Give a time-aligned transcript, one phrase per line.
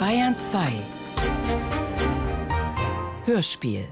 [0.00, 0.72] Bayern 2
[3.26, 3.84] Hörspiel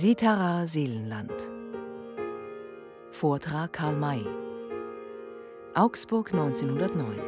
[0.00, 1.32] Sitarer Seelenland.
[3.10, 4.24] Vortrag Karl May.
[5.74, 7.18] Augsburg 1909.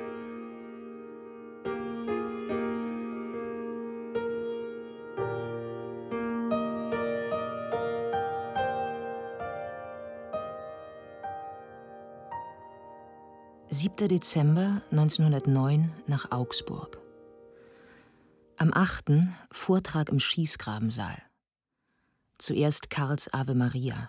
[13.67, 17.01] Siebter Dezember 1909 nach Augsburg.
[18.57, 19.27] Am 8.
[19.51, 21.30] Vortrag im Schießgrabensaal.
[22.41, 24.09] Zuerst Karls Ave Maria,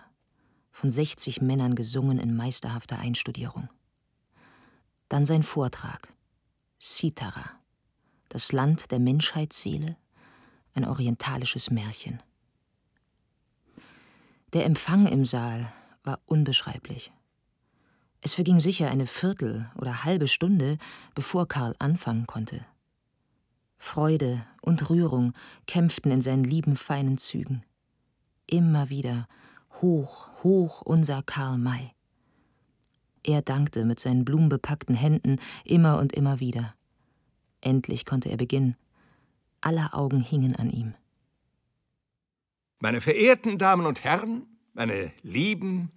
[0.70, 3.68] von 60 Männern gesungen in meisterhafter Einstudierung.
[5.10, 6.08] Dann sein Vortrag,
[6.78, 7.50] Sitara,
[8.30, 9.98] das Land der Menschheitsseele,
[10.72, 12.22] ein orientalisches Märchen.
[14.54, 15.70] Der Empfang im Saal
[16.02, 17.12] war unbeschreiblich.
[18.22, 20.78] Es verging sicher eine Viertel oder halbe Stunde,
[21.14, 22.64] bevor Karl anfangen konnte.
[23.76, 25.34] Freude und Rührung
[25.66, 27.62] kämpften in seinen lieben feinen Zügen
[28.46, 29.28] immer wieder
[29.80, 31.92] hoch, hoch unser Karl May.
[33.24, 36.74] Er dankte mit seinen blumenbepackten Händen immer und immer wieder.
[37.60, 38.76] Endlich konnte er beginnen.
[39.60, 40.94] Aller Augen hingen an ihm.
[42.80, 45.92] Meine verehrten Damen und Herren, meine lieben,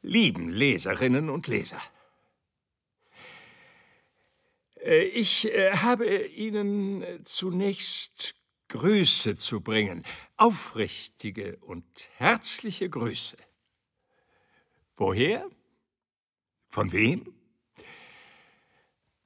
[0.00, 1.80] lieben Leserinnen und Leser.
[4.82, 8.35] Äh, ich äh, habe Ihnen zunächst
[8.76, 10.02] Grüße zu bringen,
[10.36, 13.38] aufrichtige und herzliche Grüße.
[14.98, 15.48] Woher?
[16.68, 17.32] Von wem?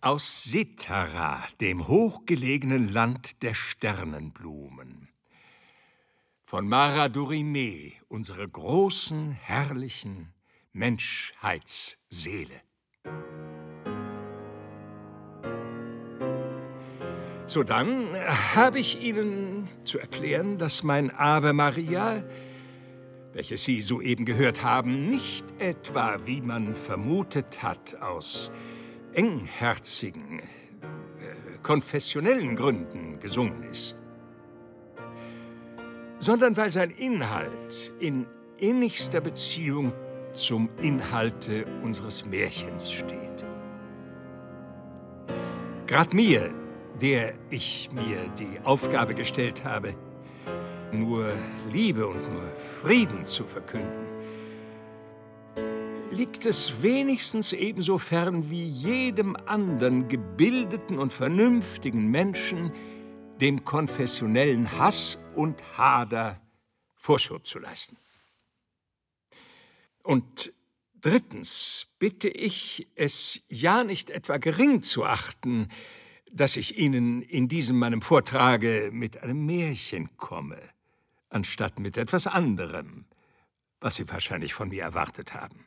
[0.00, 5.08] Aus Sitara, dem hochgelegenen Land der Sternenblumen.
[6.44, 10.32] Von Mara Durime, unserer großen, herrlichen
[10.72, 12.62] Menschheitsseele.
[17.50, 18.06] So dann
[18.54, 22.22] habe ich Ihnen zu erklären, dass mein Ave Maria,
[23.32, 28.52] welches Sie soeben gehört haben, nicht etwa, wie man vermutet hat, aus
[29.14, 30.44] engherzigen, äh,
[31.64, 33.98] konfessionellen Gründen gesungen ist,
[36.20, 38.26] sondern weil sein Inhalt in
[38.58, 39.92] innigster Beziehung
[40.34, 43.44] zum Inhalte unseres Märchens steht.
[45.88, 46.59] Grad mir,
[47.00, 49.94] der ich mir die Aufgabe gestellt habe,
[50.92, 51.32] nur
[51.72, 52.52] Liebe und nur
[52.82, 54.06] Frieden zu verkünden,
[56.10, 62.72] liegt es wenigstens ebenso fern wie jedem anderen gebildeten und vernünftigen Menschen,
[63.40, 66.40] dem konfessionellen Hass und Hader
[66.96, 67.96] Vorschub zu leisten.
[70.02, 70.52] Und
[71.00, 75.68] drittens bitte ich, es ja nicht etwa gering zu achten,
[76.32, 80.60] dass ich Ihnen in diesem meinem Vortrage mit einem Märchen komme,
[81.28, 83.06] anstatt mit etwas anderem,
[83.80, 85.66] was Sie wahrscheinlich von mir erwartet haben.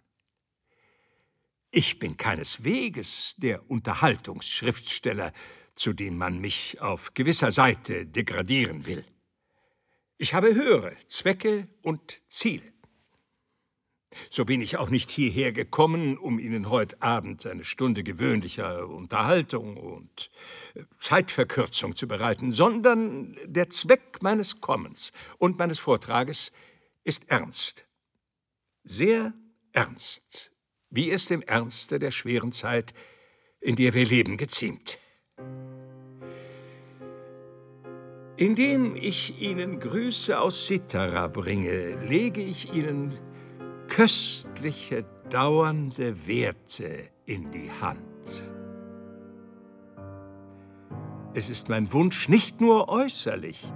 [1.71, 5.33] Ich bin keinesweges der Unterhaltungsschriftsteller,
[5.75, 9.03] zu dem man mich auf gewisser Seite degradieren will.
[10.17, 12.72] Ich habe höhere Zwecke und Ziele.
[14.29, 19.77] So bin ich auch nicht hierher gekommen, um Ihnen heute Abend eine Stunde gewöhnlicher Unterhaltung
[19.77, 20.29] und
[20.75, 26.51] äh, Zeitverkürzung zu bereiten, sondern der Zweck meines Kommens und meines Vortrages
[27.03, 27.85] ist ernst.
[28.83, 29.33] Sehr
[29.71, 30.51] ernst,
[30.89, 32.93] wie es dem Ernste der schweren Zeit,
[33.59, 34.97] in der wir leben, geziemt.
[38.35, 43.19] Indem ich Ihnen Grüße aus Sitara bringe, lege ich Ihnen
[43.93, 48.01] köstliche, dauernde Werte in die Hand.
[51.35, 53.71] Es ist mein Wunsch, nicht nur äußerlich,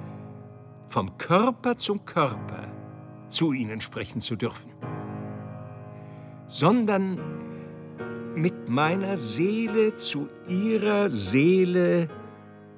[0.90, 2.66] vom Körper zum Körper
[3.28, 4.72] zu ihnen sprechen zu dürfen,
[6.48, 7.20] sondern
[8.34, 12.08] mit meiner Seele zu ihrer Seele,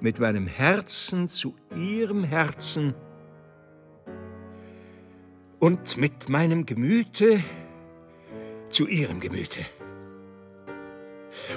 [0.02, 2.96] mit meinem Herzen zu ihrem Herzen,
[5.60, 7.42] und mit meinem Gemüte
[8.70, 9.66] zu Ihrem Gemüte.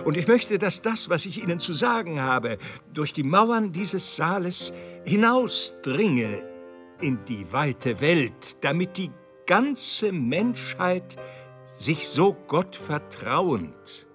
[0.05, 2.59] Und ich möchte, dass das, was ich Ihnen zu sagen habe,
[2.93, 4.73] durch die Mauern dieses Saales
[5.05, 6.43] hinausdringe
[7.01, 9.11] in die weite Welt, damit die
[9.47, 11.17] ganze Menschheit
[11.77, 14.07] sich so Gott vertrauend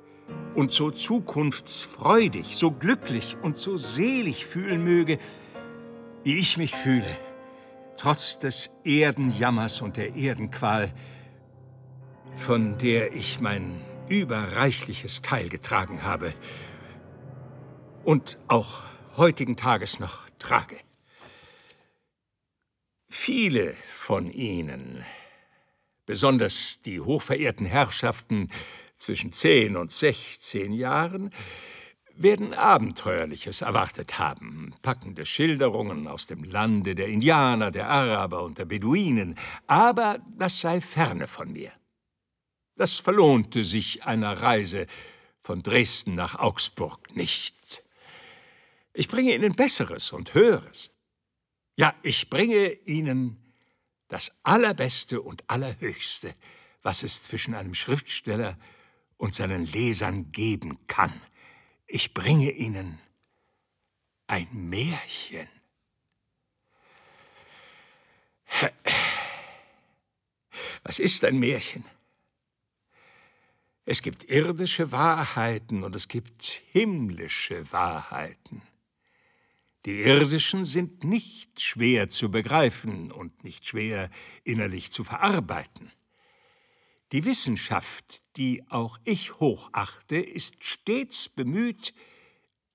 [0.56, 5.18] und so zukunftsfreudig, so glücklich und so selig fühlen möge,
[6.24, 7.06] wie ich mich fühle,
[7.98, 10.94] trotz des Erdenjammers und der Erdenqual,
[12.38, 16.34] von der ich mein überreichliches Teil getragen habe
[18.04, 18.84] und auch
[19.18, 20.78] heutigen Tages noch trage.
[23.10, 25.04] Viele von ihnen,
[26.06, 28.50] besonders die hochverehrten Herrschaften
[28.96, 31.32] zwischen zehn und sechzehn Jahren,
[32.18, 38.66] werden Abenteuerliches erwartet haben, packende Schilderungen aus dem Lande der Indianer, der Araber und der
[38.66, 39.36] Beduinen,
[39.68, 41.72] aber das sei ferne von mir.
[42.76, 44.88] Das verlohnte sich einer Reise
[45.42, 47.84] von Dresden nach Augsburg nicht.
[48.94, 50.92] Ich bringe Ihnen Besseres und Höheres.
[51.76, 53.38] Ja, ich bringe Ihnen
[54.08, 56.34] das Allerbeste und Allerhöchste,
[56.82, 58.58] was es zwischen einem Schriftsteller
[59.18, 61.14] und seinen Lesern geben kann.
[61.88, 63.00] Ich bringe Ihnen
[64.28, 65.48] ein Märchen.
[70.84, 71.86] Was ist ein Märchen?
[73.86, 78.62] Es gibt irdische Wahrheiten und es gibt himmlische Wahrheiten.
[79.86, 84.10] Die irdischen sind nicht schwer zu begreifen und nicht schwer
[84.44, 85.94] innerlich zu verarbeiten.
[87.14, 91.94] Die Wissenschaft, die auch ich hochachte, ist stets bemüht,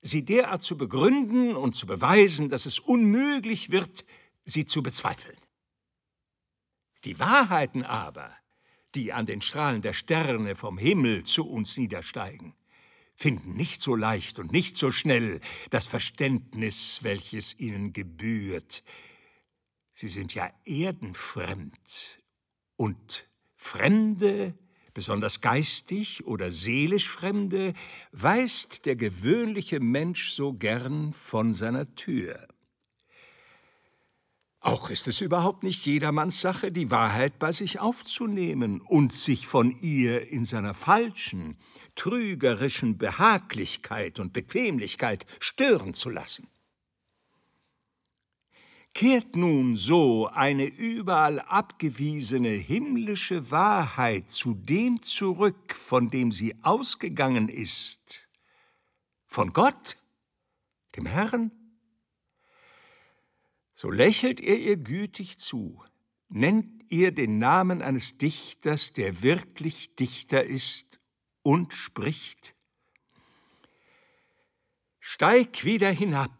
[0.01, 4.05] sie derart zu begründen und zu beweisen, dass es unmöglich wird,
[4.43, 5.37] sie zu bezweifeln.
[7.05, 8.35] Die Wahrheiten aber,
[8.95, 12.55] die an den Strahlen der Sterne vom Himmel zu uns niedersteigen,
[13.15, 15.39] finden nicht so leicht und nicht so schnell
[15.69, 18.83] das Verständnis, welches ihnen gebührt.
[19.93, 22.21] Sie sind ja erdenfremd
[22.75, 23.27] und
[23.63, 24.53] Fremde,
[24.93, 27.73] besonders geistig oder seelisch Fremde,
[28.11, 32.45] weist der gewöhnliche Mensch so gern von seiner Tür.
[34.59, 39.79] Auch ist es überhaupt nicht jedermanns Sache, die Wahrheit bei sich aufzunehmen und sich von
[39.79, 41.57] ihr in seiner falschen,
[41.95, 46.49] trügerischen Behaglichkeit und Bequemlichkeit stören zu lassen.
[48.93, 57.49] Kehrt nun so eine überall abgewiesene himmlische Wahrheit zu dem zurück, von dem sie ausgegangen
[57.49, 58.29] ist,
[59.25, 59.97] von Gott,
[60.95, 61.51] dem Herrn,
[63.73, 65.83] so lächelt er ihr gütig zu,
[66.29, 70.99] nennt ihr den Namen eines Dichters, der wirklich Dichter ist,
[71.41, 72.53] und spricht.
[74.99, 76.31] Steig wieder hinab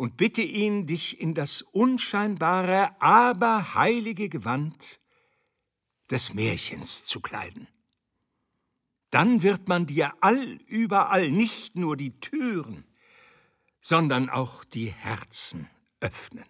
[0.00, 4.98] und bitte ihn, dich in das unscheinbare, aber heilige Gewand
[6.08, 7.68] des Märchens zu kleiden.
[9.10, 12.86] Dann wird man dir allüberall nicht nur die Türen,
[13.82, 15.68] sondern auch die Herzen
[16.00, 16.46] öffnen.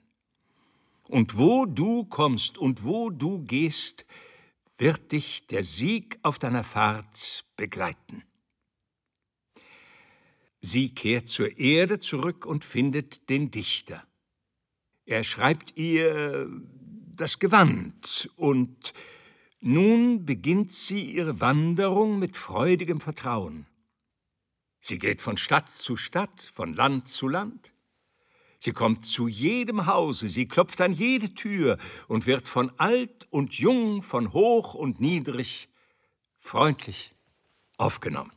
[1.08, 4.06] Und wo du kommst und wo du gehst,
[4.78, 8.22] wird dich der Sieg auf deiner Fahrt begleiten.
[10.60, 14.06] Sie kehrt zur Erde zurück und findet den Dichter.
[15.06, 16.48] Er schreibt ihr
[17.16, 18.92] das Gewand und
[19.60, 23.66] nun beginnt sie ihre Wanderung mit freudigem Vertrauen.
[24.80, 27.72] Sie geht von Stadt zu Stadt, von Land zu Land.
[28.58, 33.54] Sie kommt zu jedem Hause, sie klopft an jede Tür und wird von alt und
[33.54, 35.68] jung, von hoch und niedrig
[36.38, 37.14] freundlich
[37.78, 38.32] aufgenommen.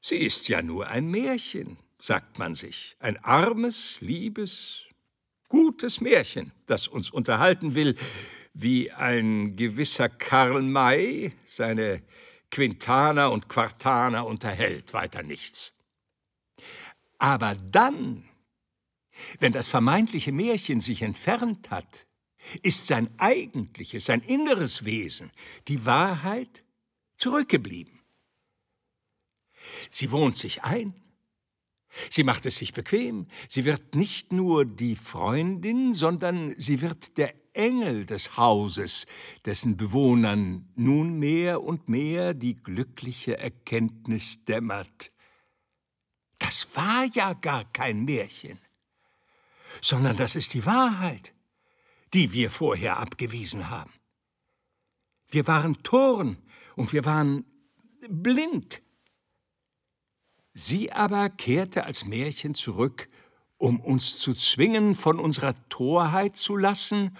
[0.00, 4.84] Sie ist ja nur ein Märchen, sagt man sich, ein armes, liebes,
[5.48, 7.96] gutes Märchen, das uns unterhalten will,
[8.54, 12.02] wie ein gewisser Karl May seine
[12.50, 15.72] Quintaner und Quartaner unterhält, weiter nichts.
[17.18, 18.24] Aber dann,
[19.38, 22.06] wenn das vermeintliche Märchen sich entfernt hat,
[22.62, 25.30] ist sein eigentliches, sein inneres Wesen,
[25.68, 26.64] die Wahrheit,
[27.16, 27.99] zurückgeblieben.
[29.90, 30.94] Sie wohnt sich ein,
[32.08, 37.34] sie macht es sich bequem, sie wird nicht nur die Freundin, sondern sie wird der
[37.52, 39.06] Engel des Hauses,
[39.44, 45.12] dessen Bewohnern nun mehr und mehr die glückliche Erkenntnis dämmert,
[46.40, 48.58] das war ja gar kein Märchen,
[49.80, 51.34] sondern das ist die Wahrheit,
[52.14, 53.92] die wir vorher abgewiesen haben.
[55.28, 56.38] Wir waren Toren
[56.74, 57.44] und wir waren
[58.08, 58.82] blind.
[60.52, 63.08] Sie aber kehrte als Märchen zurück
[63.60, 67.16] um uns zu zwingen, von unserer Torheit zu lassen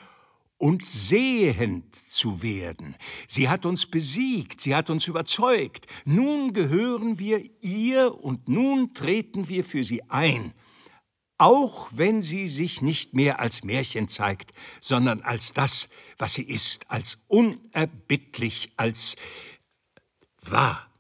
[0.57, 2.97] und sehend zu werden.
[3.29, 5.87] Sie hat uns besiegt, sie hat uns überzeugt.
[6.07, 10.55] Nun gehören wir ihr und nun treten wir für sie ein,
[11.37, 16.91] auch wenn sie sich nicht mehr als Märchen zeigt, sondern als das, was sie ist,
[16.91, 19.17] als unerbittlich, als
[20.41, 20.91] wahr.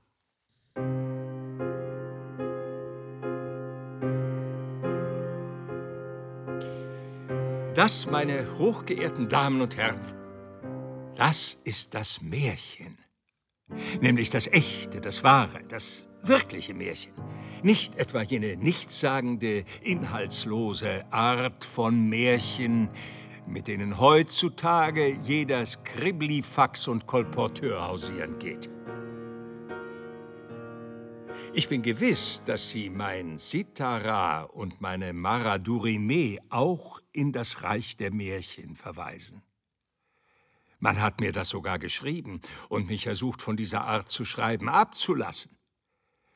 [7.82, 10.02] Das, meine hochgeehrten Damen und Herren,
[11.16, 12.98] das ist das Märchen.
[14.02, 17.14] Nämlich das echte, das wahre, das wirkliche Märchen.
[17.62, 22.90] Nicht etwa jene nichtssagende, inhaltslose Art von Märchen,
[23.46, 28.68] mit denen heutzutage jeder Skriblifax und Kolporteur hausieren geht.
[31.52, 38.12] Ich bin gewiss, dass Sie mein Sitara und meine Maradurime auch in das Reich der
[38.12, 39.42] Märchen verweisen.
[40.78, 45.58] Man hat mir das sogar geschrieben und mich ersucht, von dieser Art zu schreiben abzulassen.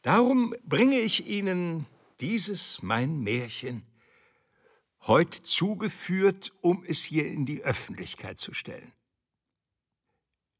[0.02, 1.86] Darum bringe ich Ihnen
[2.18, 3.86] dieses mein Märchen
[5.06, 8.92] heut zugeführt, um es hier in die Öffentlichkeit zu stellen.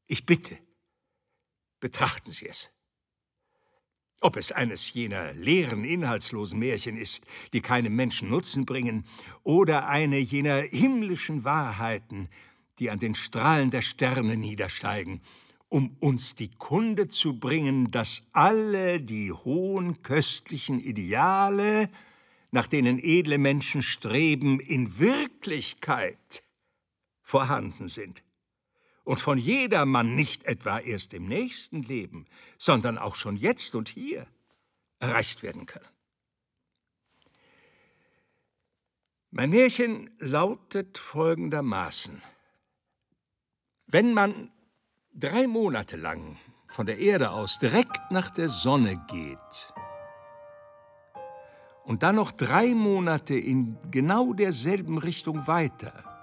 [0.07, 0.57] Ich bitte,
[1.79, 2.69] betrachten Sie es.
[4.25, 9.05] Ob es eines jener leeren, inhaltslosen Märchen ist, die keinem Menschen Nutzen bringen,
[9.43, 12.29] oder eine jener himmlischen Wahrheiten,
[12.79, 15.21] die an den Strahlen der Sterne niedersteigen,
[15.69, 21.87] um uns die Kunde zu bringen, dass alle die hohen köstlichen Ideale,
[22.49, 26.41] nach denen edle Menschen streben, in Wirklichkeit
[27.21, 28.23] vorhanden sind
[29.05, 32.25] und von jedermann nicht etwa erst im nächsten Leben,
[32.57, 34.27] sondern auch schon jetzt und hier
[34.99, 35.87] erreicht werden können.
[39.31, 42.21] Mein Märchen lautet folgendermaßen.
[43.85, 44.51] Wenn man
[45.13, 49.73] drei Monate lang von der Erde aus direkt nach der Sonne geht
[51.83, 56.14] und dann noch drei Monate in genau derselben Richtung weiter,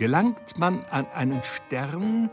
[0.00, 2.30] gelangt man an einen Stern,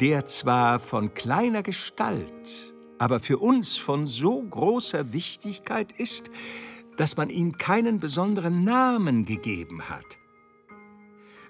[0.00, 6.30] der zwar von kleiner Gestalt, aber für uns von so großer Wichtigkeit ist,
[6.96, 10.18] dass man ihm keinen besonderen Namen gegeben hat,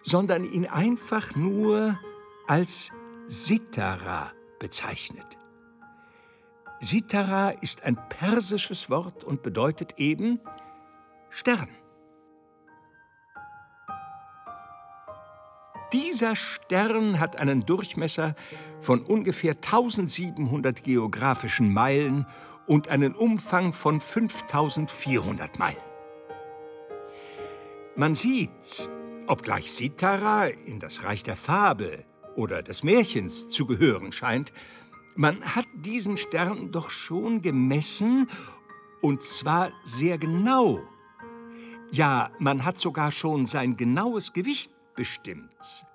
[0.03, 1.99] sondern ihn einfach nur
[2.47, 2.91] als
[3.27, 5.39] Sitara bezeichnet.
[6.81, 10.41] Sitara ist ein persisches Wort und bedeutet eben
[11.29, 11.69] Stern.
[15.95, 18.35] Dieser Stern hat einen Durchmesser
[18.81, 22.27] von ungefähr 1700 geografischen Meilen
[22.67, 25.77] und einen Umfang von 5400 Meilen.
[27.95, 28.91] Man sieht,
[29.29, 34.53] obgleich Sitara in das Reich der Fabel oder des Märchens zu gehören scheint,
[35.15, 38.29] man hat diesen Stern doch schon gemessen
[39.01, 40.81] und zwar sehr genau.
[41.93, 45.87] Ja, man hat sogar schon sein genaues Gewicht bestimmt.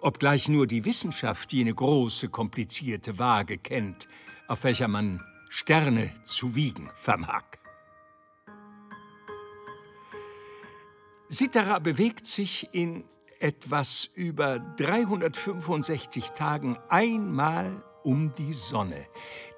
[0.00, 4.08] Obgleich nur die Wissenschaft jene große, komplizierte Waage kennt,
[4.46, 7.44] auf welcher man Sterne zu wiegen vermag.
[11.28, 13.04] Sitara bewegt sich in
[13.40, 19.06] etwas über 365 Tagen einmal um die Sonne.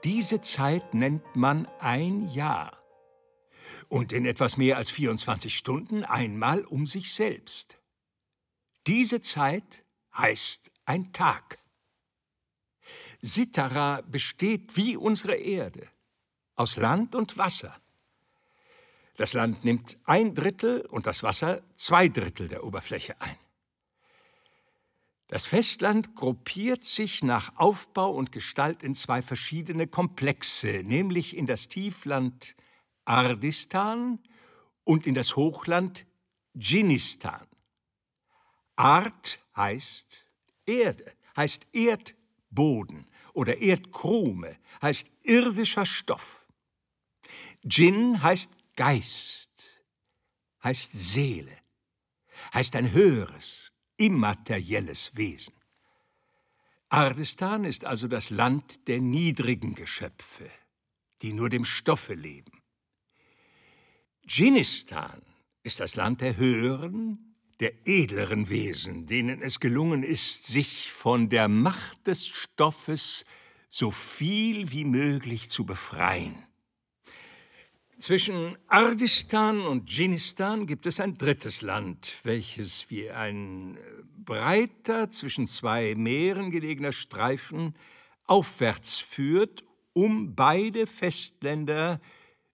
[0.05, 2.78] Diese Zeit nennt man ein Jahr
[3.89, 7.79] und in etwas mehr als 24 Stunden einmal um sich selbst.
[8.87, 9.85] Diese Zeit
[10.17, 11.59] heißt ein Tag.
[13.21, 15.89] Sitara besteht wie unsere Erde
[16.55, 17.77] aus Land und Wasser.
[19.17, 23.37] Das Land nimmt ein Drittel und das Wasser zwei Drittel der Oberfläche ein.
[25.27, 31.69] Das Festland gruppiert sich nach Aufbau und Gestalt in zwei verschiedene Komplexe, nämlich in das
[31.69, 32.57] Tiefland
[33.09, 34.19] Ardistan
[34.85, 36.07] und in das Hochland
[36.57, 37.47] Dschinnistan.
[38.77, 40.27] Art heißt
[40.67, 46.47] Erde, heißt Erdboden oder Erdkrume, heißt irdischer Stoff.
[47.63, 49.51] Djinn heißt Geist,
[50.63, 51.57] heißt Seele,
[52.53, 55.55] heißt ein höheres, immaterielles Wesen.
[56.91, 60.51] Ardistan ist also das Land der niedrigen Geschöpfe,
[61.23, 62.58] die nur dem Stoffe leben.
[64.29, 65.23] Dschinnistan
[65.63, 71.49] ist das Land der höheren, der edleren Wesen, denen es gelungen ist, sich von der
[71.49, 73.25] Macht des Stoffes
[73.71, 76.37] so viel wie möglich zu befreien.
[77.99, 83.79] Zwischen Ardistan und Dschinnistan gibt es ein drittes Land, welches wie ein
[84.25, 87.75] breiter, zwischen zwei Meeren gelegener Streifen
[88.27, 91.99] aufwärts führt, um beide Festländer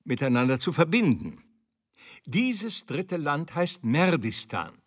[0.04, 1.43] miteinander zu verbinden.
[2.26, 4.80] Dieses dritte Land heißt Merdistan.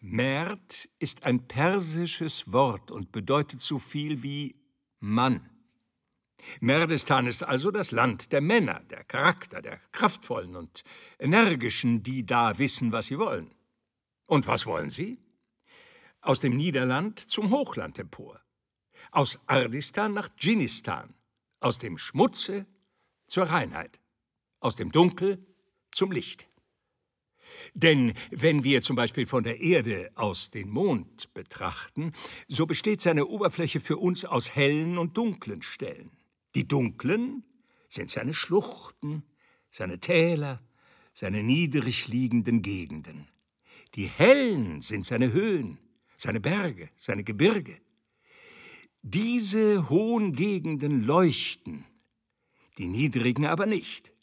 [0.00, 4.54] Merd ist ein persisches Wort und bedeutet so viel wie
[5.00, 5.48] Mann.
[6.60, 10.84] Merdistan ist also das Land der Männer, der Charakter, der kraftvollen und
[11.18, 13.54] energischen, die da wissen, was sie wollen.
[14.26, 15.18] Und was wollen sie?
[16.20, 18.42] Aus dem Niederland zum Hochland empor.
[19.10, 21.14] Aus Ardistan nach Dschinnistan.
[21.60, 22.66] Aus dem Schmutze
[23.26, 24.00] zur Reinheit.
[24.60, 25.53] Aus dem Dunkel
[25.94, 26.48] zum Licht.
[27.74, 32.12] Denn wenn wir zum Beispiel von der Erde aus den Mond betrachten,
[32.46, 36.10] so besteht seine Oberfläche für uns aus hellen und dunklen Stellen.
[36.54, 37.42] Die dunklen
[37.88, 39.24] sind seine Schluchten,
[39.70, 40.62] seine Täler,
[41.14, 43.28] seine niedrig liegenden Gegenden.
[43.94, 45.78] Die hellen sind seine Höhen,
[46.16, 47.80] seine Berge, seine Gebirge.
[49.02, 51.84] Diese hohen Gegenden leuchten,
[52.78, 54.13] die niedrigen aber nicht.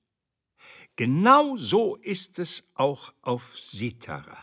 [0.96, 4.38] Genau so ist es auch auf Sitara.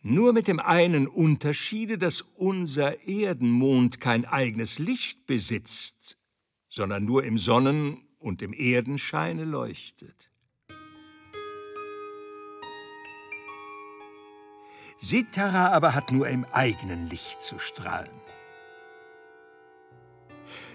[0.00, 6.18] Nur mit dem einen Unterschiede, dass unser Erdenmond kein eigenes Licht besitzt,
[6.68, 10.30] sondern nur im Sonnen- und im Erdenscheine leuchtet.
[14.98, 18.10] Sitara aber hat nur im eigenen Licht zu strahlen.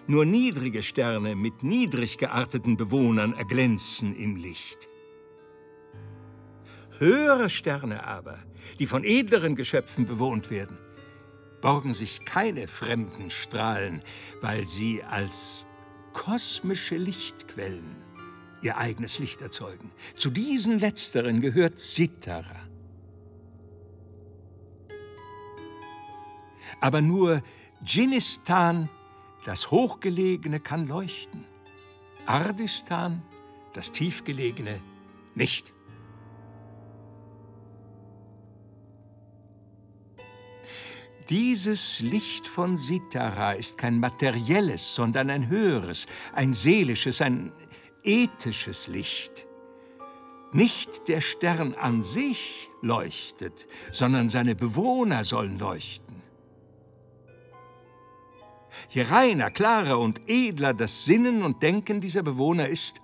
[0.09, 4.87] Nur niedrige Sterne mit niedrig gearteten Bewohnern erglänzen im Licht.
[6.97, 8.39] Höhere Sterne aber,
[8.79, 10.77] die von edleren Geschöpfen bewohnt werden,
[11.61, 14.01] borgen sich keine fremden Strahlen,
[14.41, 15.67] weil sie als
[16.13, 17.97] kosmische Lichtquellen
[18.61, 19.91] ihr eigenes Licht erzeugen.
[20.15, 22.67] Zu diesen letzteren gehört Sitara.
[26.79, 27.43] Aber nur
[27.83, 28.89] Dschinnistan,
[29.47, 31.45] das Hochgelegene, kann leuchten.
[32.25, 33.21] Ardistan,
[33.71, 34.81] das Tiefgelegene,
[35.35, 35.73] nicht.
[41.29, 47.53] Dieses Licht von Sitara ist kein materielles, sondern ein höheres, ein seelisches, ein
[48.03, 49.47] ethisches Licht.
[50.51, 56.06] Nicht der Stern an sich leuchtet, sondern seine Bewohner sollen leuchten.
[58.89, 63.01] Je reiner, klarer und edler das Sinnen und Denken dieser Bewohner ist,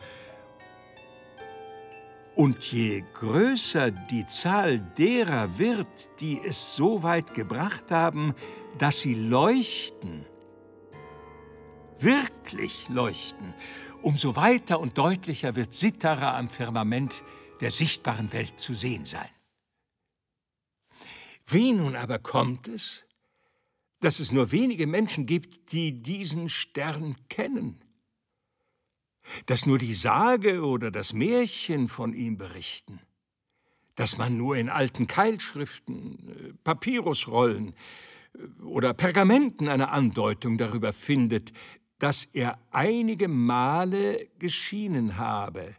[2.36, 8.34] und je größer die Zahl derer wird, die es so weit gebracht haben,
[8.80, 10.26] dass sie leuchten,
[12.00, 13.54] wirklich leuchten,
[14.02, 17.24] umso weiter und deutlicher wird Sitara am Firmament
[17.62, 19.30] der sichtbaren Welt zu sehen sein.
[21.46, 23.06] Wie nun aber kommt es,
[24.04, 27.84] dass es nur wenige Menschen gibt, die diesen Stern kennen?
[29.46, 33.00] dass nur die Sage oder das Märchen von ihm berichten,
[33.96, 37.74] dass man nur in alten Keilschriften, äh, Papyrusrollen
[38.34, 41.54] äh, oder Pergamenten eine Andeutung darüber findet,
[42.00, 45.76] dass er einige Male geschienen habe,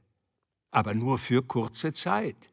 [0.71, 2.51] aber nur für kurze Zeit.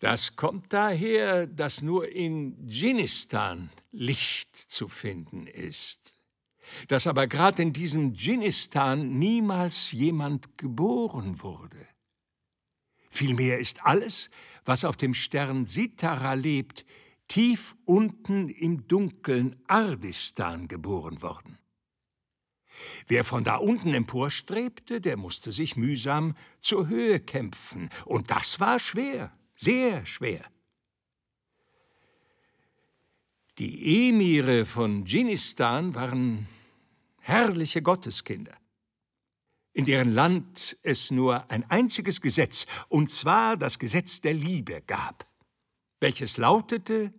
[0.00, 6.20] Das kommt daher, dass nur in Dschinnistan Licht zu finden ist
[6.88, 11.86] dass aber gerade in diesem Dschinnistan niemals jemand geboren wurde.
[13.10, 14.30] Vielmehr ist alles,
[14.64, 16.84] was auf dem Stern Sitara lebt,
[17.28, 21.58] tief unten im dunklen Ardistan geboren worden.
[23.08, 28.78] Wer von da unten emporstrebte, der musste sich mühsam zur Höhe kämpfen, und das war
[28.78, 30.42] schwer, sehr schwer.
[33.58, 36.48] Die Emire von Dschinnistan waren
[37.18, 38.56] herrliche Gotteskinder,
[39.74, 45.28] in deren Land es nur ein einziges Gesetz, und zwar das Gesetz der Liebe gab,
[46.00, 47.12] welches lautete,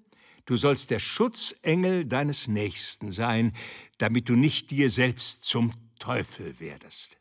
[0.45, 3.53] du sollst der Schutzengel deines Nächsten sein,
[3.99, 7.20] damit du nicht dir selbst zum Teufel werdest.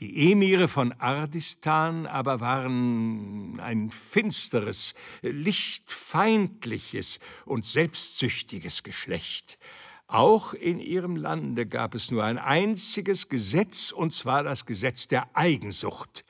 [0.00, 9.58] Die Emire von Ardistan aber waren ein finsteres, lichtfeindliches und selbstsüchtiges Geschlecht,
[10.06, 15.36] auch in ihrem Lande gab es nur ein einziges Gesetz, und zwar das Gesetz der
[15.36, 16.24] Eigensucht.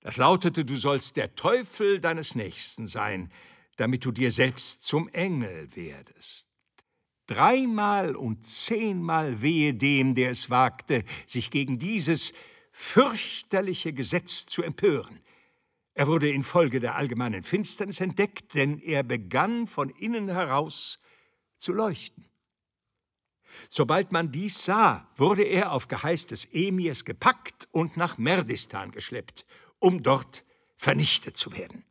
[0.00, 3.32] Das lautete, du sollst der Teufel deines Nächsten sein,
[3.76, 6.48] damit du dir selbst zum Engel werdest.
[7.26, 12.34] dreimal und zehnmal wehe dem, der es wagte, sich gegen dieses
[12.80, 15.20] fürchterliche Gesetz zu empören.
[15.92, 20.98] Er wurde infolge der allgemeinen Finsternis entdeckt, denn er begann von innen heraus
[21.58, 22.24] zu leuchten.
[23.68, 29.44] Sobald man dies sah, wurde er auf Geheiß des Emirs gepackt und nach Merdistan geschleppt,
[29.78, 30.44] um dort
[30.76, 31.84] vernichtet zu werden.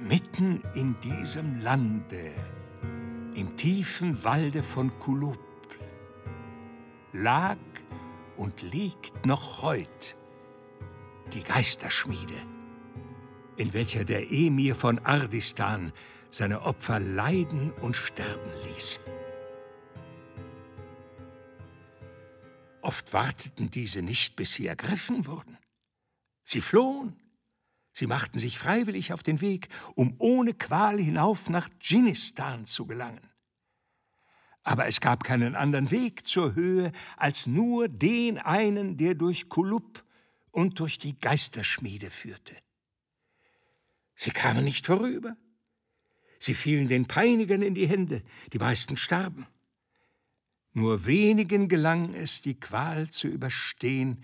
[0.00, 2.32] Mitten in diesem Lande,
[3.36, 5.38] im tiefen Walde von Kulub,
[7.12, 7.58] lag
[8.36, 10.16] und liegt noch heut
[11.32, 12.34] die Geisterschmiede,
[13.56, 15.92] in welcher der Emir von Ardistan
[16.30, 19.00] seine Opfer leiden und sterben ließ.
[22.80, 25.58] Oft warteten diese nicht, bis sie ergriffen wurden.
[26.44, 27.20] Sie flohen
[27.98, 33.32] Sie machten sich freiwillig auf den Weg, um ohne Qual hinauf nach Dschinnistan zu gelangen.
[34.62, 40.04] Aber es gab keinen anderen Weg zur Höhe als nur den einen, der durch Kulub
[40.50, 42.54] und durch die Geisterschmiede führte.
[44.14, 45.34] Sie kamen nicht vorüber.
[46.38, 49.46] Sie fielen den Peinigern in die Hände, die meisten starben.
[50.74, 54.22] Nur wenigen gelang es, die Qual zu überstehen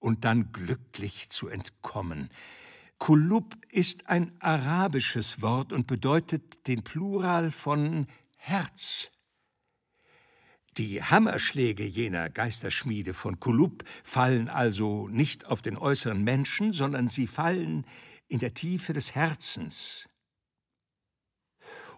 [0.00, 2.28] und dann glücklich zu entkommen,
[3.02, 9.10] Kulub ist ein arabisches Wort und bedeutet den Plural von Herz.
[10.76, 17.26] Die Hammerschläge jener Geisterschmiede von Kulub fallen also nicht auf den äußeren Menschen, sondern sie
[17.26, 17.88] fallen
[18.28, 20.08] in der Tiefe des Herzens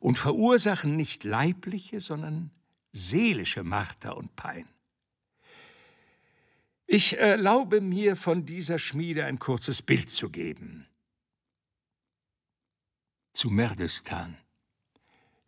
[0.01, 2.51] und verursachen nicht leibliche, sondern
[2.93, 4.67] seelische Marter und Pein.
[6.87, 10.87] Ich erlaube mir, von dieser Schmiede ein kurzes Bild zu geben
[13.35, 14.39] zu Merdestan,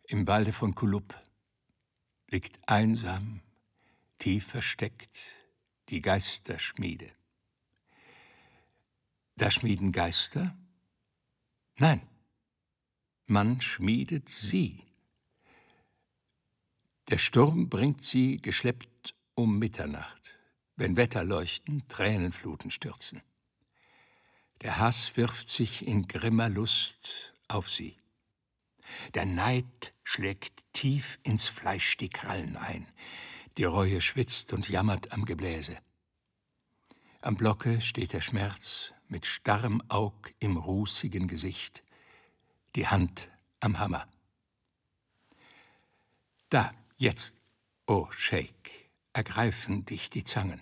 [0.07, 1.15] im Walde von Kulub,
[2.29, 3.41] liegt einsam,
[4.19, 5.17] tief versteckt
[5.87, 7.09] die Geisterschmiede.
[9.37, 10.57] Da schmieden Geister?
[11.77, 12.01] Nein,
[13.25, 14.83] man schmiedet sie.
[17.09, 20.37] Der Sturm bringt sie geschleppt um Mitternacht,
[20.75, 23.21] wenn Wetterleuchten Tränenfluten stürzen.
[24.61, 27.97] Der Hass wirft sich in grimmer Lust auf sie.
[29.13, 32.87] Der Neid schlägt tief ins Fleisch die Krallen ein.
[33.57, 35.77] Die Reue schwitzt und jammert am Gebläse.
[37.21, 41.83] Am Blocke steht der Schmerz mit starrem Aug im rußigen Gesicht,
[42.75, 43.29] die Hand
[43.59, 44.07] am Hammer.
[46.49, 47.35] Da, jetzt,
[47.87, 50.61] o oh Sheik, ergreifen dich die Zangen.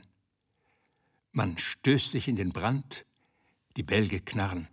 [1.32, 3.06] Man stößt dich in den Brand,
[3.76, 4.70] die Bälge knarren.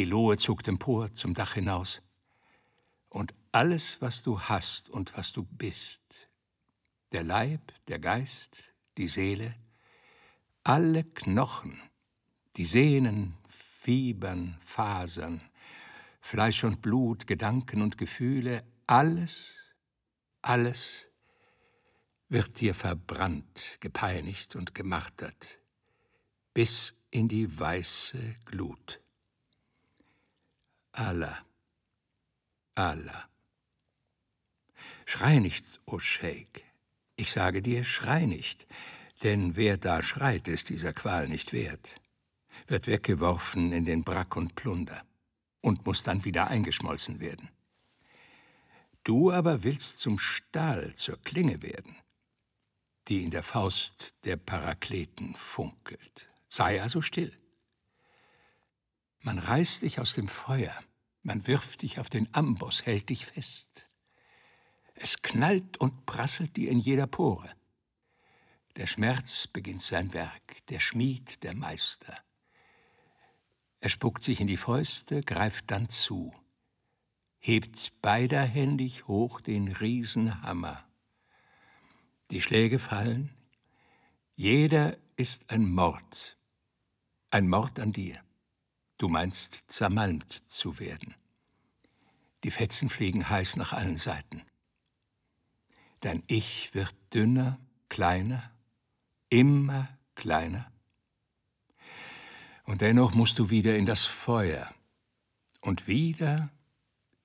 [0.00, 2.00] Die Lohe zuckt empor zum Dach hinaus.
[3.10, 6.00] Und alles, was du hast und was du bist,
[7.12, 9.54] der Leib, der Geist, die Seele,
[10.64, 11.78] alle Knochen,
[12.56, 15.42] die Sehnen, Fiebern, Fasern,
[16.22, 19.58] Fleisch und Blut, Gedanken und Gefühle, alles,
[20.40, 21.08] alles
[22.30, 25.58] wird dir verbrannt, gepeinigt und gemartert,
[26.54, 28.98] bis in die weiße Glut.
[30.92, 31.38] Allah,
[32.74, 33.28] Allah.
[35.06, 36.62] Schrei nicht, o Sheikh.
[37.16, 38.66] Ich sage dir, schrei nicht,
[39.22, 42.00] denn wer da schreit, ist dieser Qual nicht wert,
[42.66, 45.04] wird weggeworfen in den Brack und Plunder
[45.60, 47.50] und muss dann wieder eingeschmolzen werden.
[49.04, 51.96] Du aber willst zum Stahl, zur Klinge werden,
[53.08, 56.28] die in der Faust der Parakleten funkelt.
[56.48, 57.39] Sei also still.
[59.22, 60.74] Man reißt dich aus dem Feuer,
[61.22, 63.88] man wirft dich auf den Amboss, hält dich fest.
[64.94, 67.50] Es knallt und prasselt dir in jeder Pore.
[68.76, 72.16] Der Schmerz beginnt sein Werk, der Schmied, der Meister.
[73.80, 76.34] Er spuckt sich in die Fäuste, greift dann zu,
[77.38, 80.84] hebt beiderhändig hoch den Riesenhammer.
[82.30, 83.34] Die Schläge fallen,
[84.36, 86.38] jeder ist ein Mord,
[87.30, 88.22] ein Mord an dir.
[89.00, 91.14] Du meinst, zermalmt zu werden.
[92.44, 94.42] Die Fetzen fliegen heiß nach allen Seiten.
[96.00, 97.58] Dein Ich wird dünner,
[97.88, 98.54] kleiner,
[99.30, 100.70] immer kleiner.
[102.64, 104.70] Und dennoch musst du wieder in das Feuer.
[105.62, 106.50] Und wieder,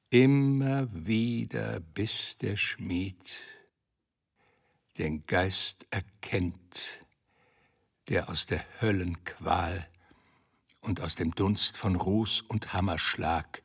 [0.09, 3.41] immer wieder, bis der Schmied
[4.97, 7.05] den Geist erkennt,
[8.07, 9.89] der aus der Höllenqual
[10.85, 13.63] und aus dem Dunst von Ruß und Hammerschlag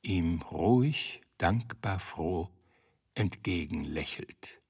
[0.00, 2.48] ihm ruhig, dankbar froh
[3.14, 4.60] entgegenlächelt.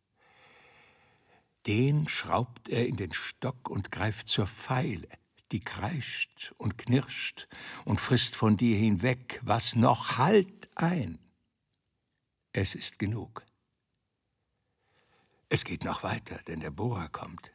[1.66, 5.08] Den schraubt er in den Stock und greift zur Pfeile,
[5.52, 7.46] die kreischt und knirscht
[7.84, 11.20] und frisst von dir hinweg, was noch halt ein.
[12.52, 13.46] Es ist genug.
[15.48, 17.52] Es geht noch weiter, denn der Bohrer kommt.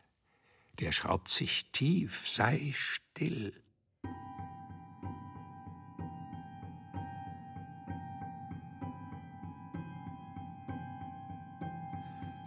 [0.79, 3.66] Der schraubt sich tief, sei still.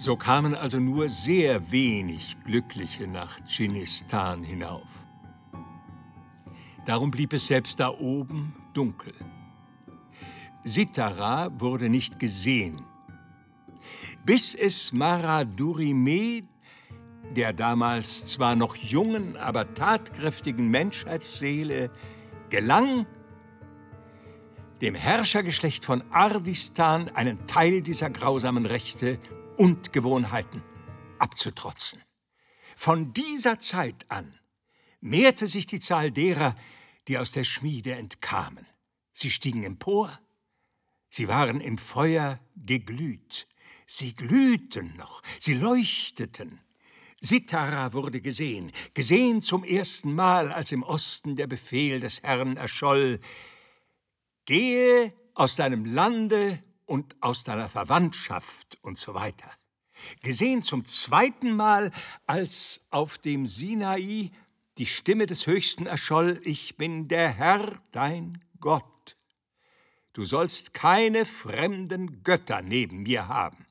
[0.01, 4.89] So kamen also nur sehr wenig Glückliche nach Dschinnistan hinauf.
[6.87, 9.13] Darum blieb es selbst da oben dunkel.
[10.65, 12.83] Sitara wurde nicht gesehen
[14.25, 16.45] bis es Maradurime,
[17.35, 21.91] der damals zwar noch jungen, aber tatkräftigen Menschheitsseele,
[22.51, 23.07] gelang,
[24.81, 29.19] dem Herrschergeschlecht von Ardistan einen Teil dieser grausamen Rechte
[29.61, 30.63] und Gewohnheiten
[31.19, 32.01] abzutrotzen.
[32.77, 34.39] Von dieser Zeit an
[35.03, 36.57] mehrte sich die Zahl derer,
[37.09, 38.67] die aus der Schmiede entkamen.
[39.13, 40.19] Sie stiegen empor,
[41.11, 43.47] sie waren im Feuer geglüht,
[43.85, 46.61] Sie glühten noch, sie leuchteten.
[47.21, 53.19] Sitara wurde gesehen, gesehen zum ersten Mal, als im Osten der Befehl des Herrn erscholl.
[54.45, 59.49] Gehe aus deinem Lande und aus deiner Verwandtschaft und so weiter.
[60.23, 61.93] Gesehen zum zweiten Mal,
[62.27, 64.33] als auf dem Sinai
[64.77, 69.17] die Stimme des Höchsten erscholl, ich bin der Herr, dein Gott.
[70.15, 73.67] Du sollst keine fremden Götter neben mir haben.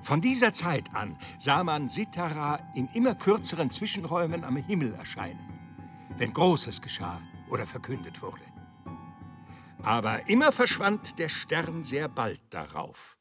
[0.00, 5.58] Von dieser Zeit an sah man Sitara in immer kürzeren Zwischenräumen am Himmel erscheinen,
[6.16, 8.42] wenn Großes geschah oder verkündet wurde.
[9.82, 13.16] Aber immer verschwand der Stern sehr bald darauf.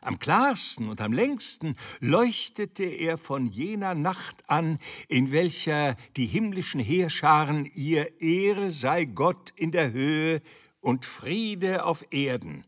[0.00, 6.80] Am klarsten und am längsten leuchtete er von jener Nacht an, in welcher die himmlischen
[6.80, 10.42] Heerscharen ihr Ehre sei Gott in der Höhe
[10.80, 12.66] und Friede auf Erden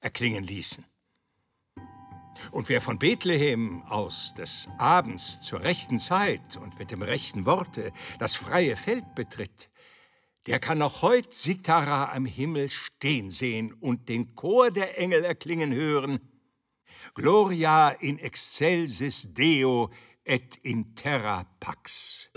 [0.00, 0.86] erklingen ließen.
[2.50, 7.92] Und wer von Bethlehem aus des Abends zur rechten Zeit und mit dem rechten Worte
[8.18, 9.69] das freie Feld betritt,
[10.50, 15.72] der kann noch heut Sitara am Himmel stehen sehen und den Chor der Engel erklingen
[15.72, 16.18] hören.
[17.14, 19.90] Gloria in excelsis Deo
[20.24, 22.30] et in terra pax.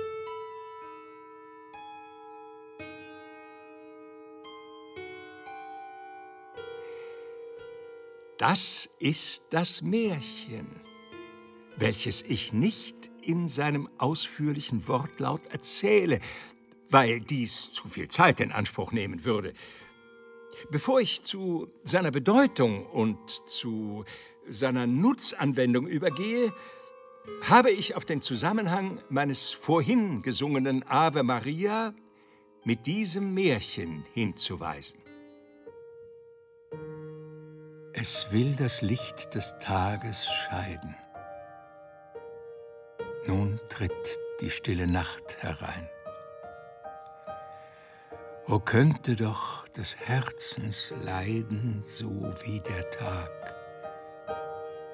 [8.38, 10.67] Das ist das Märchen,
[11.78, 16.19] welches ich nicht in seinem ausführlichen Wortlaut erzähle,
[16.93, 19.53] weil dies zu viel Zeit in Anspruch nehmen würde.
[20.69, 24.06] Bevor ich zu seiner Bedeutung und zu
[24.47, 26.53] seiner Nutzanwendung übergehe,
[27.49, 31.93] habe ich auf den Zusammenhang meines vorhin gesungenen Ave Maria
[32.63, 34.99] mit diesem Märchen hinzuweisen.
[37.93, 40.95] Es will das Licht des Tages scheiden.
[43.25, 45.88] Nun tritt die stille Nacht herein.
[48.47, 52.10] O könnte doch des Herzens Leiden so
[52.43, 53.56] wie der Tag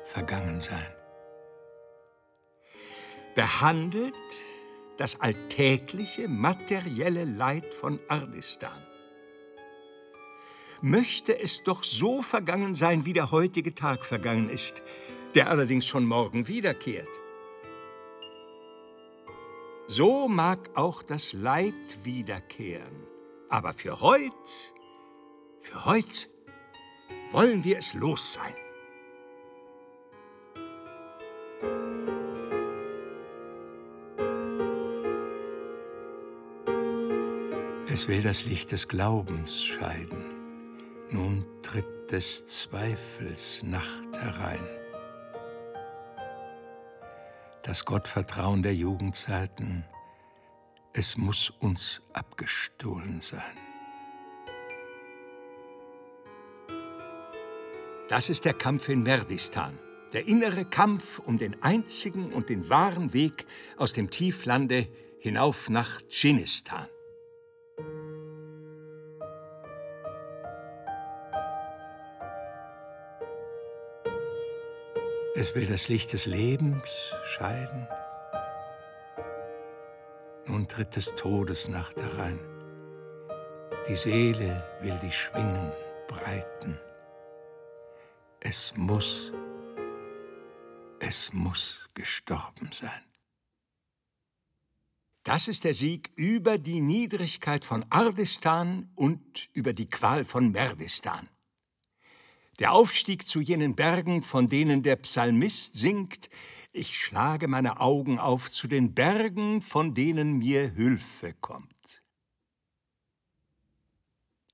[0.05, 0.93] vergangen sein.
[3.35, 4.13] Behandelt
[4.97, 8.83] das alltägliche materielle Leid von Ardistan
[10.81, 14.81] möchte es doch so vergangen sein, wie der heutige Tag vergangen ist,
[15.35, 17.07] der allerdings schon morgen wiederkehrt.
[19.87, 23.08] So mag auch das Leid wiederkehren,
[23.49, 24.73] aber für heut,
[25.61, 26.29] für heut
[27.31, 28.53] wollen wir es los sein.
[37.91, 40.23] Es will das Licht des Glaubens scheiden.
[41.09, 44.63] Nun tritt des Zweifels Nacht herein.
[47.63, 49.83] Das Gottvertrauen der Jugendzeiten,
[50.93, 53.57] es muss uns abgestohlen sein.
[58.09, 59.77] Das ist der Kampf in Merdistan,
[60.13, 63.45] der innere Kampf um den einzigen und den wahren Weg
[63.77, 64.87] aus dem Tieflande
[65.19, 66.87] hinauf nach Dschinnistan.
[75.35, 77.87] Es will das Licht des Lebens scheiden.
[80.67, 82.39] Tritt des Todes Nacht herein.
[83.87, 85.71] Die Seele will die Schwingen
[86.07, 86.77] breiten.
[88.39, 89.33] Es muss,
[90.99, 93.03] es muss gestorben sein.
[95.23, 101.29] Das ist der Sieg über die Niedrigkeit von Ardistan und über die Qual von Merdistan.
[102.59, 106.29] Der Aufstieg zu jenen Bergen, von denen der Psalmist singt,
[106.79, 111.69] ich schlage meine Augen auf zu den Bergen, von denen mir Hülfe kommt.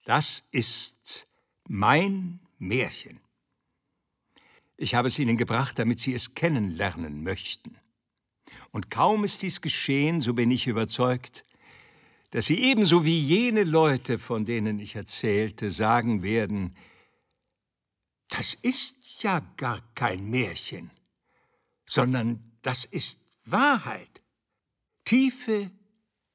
[0.06, 1.28] Das ist
[1.68, 3.20] mein Märchen.
[4.76, 7.78] Ich habe es Ihnen gebracht, damit Sie es kennenlernen möchten.
[8.72, 11.46] Und kaum ist dies geschehen, so bin ich überzeugt,
[12.32, 16.76] dass Sie ebenso wie jene Leute, von denen ich erzählte, sagen werden,
[18.30, 20.92] das ist ja gar kein Märchen,
[21.86, 24.21] sondern das ist Wahrheit,
[25.04, 25.71] tiefe,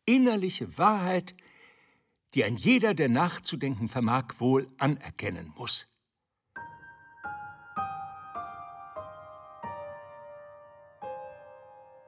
[0.04, 1.34] innerliche Wahrheit,
[2.34, 5.88] die ein jeder, der nachzudenken vermag, wohl anerkennen muss.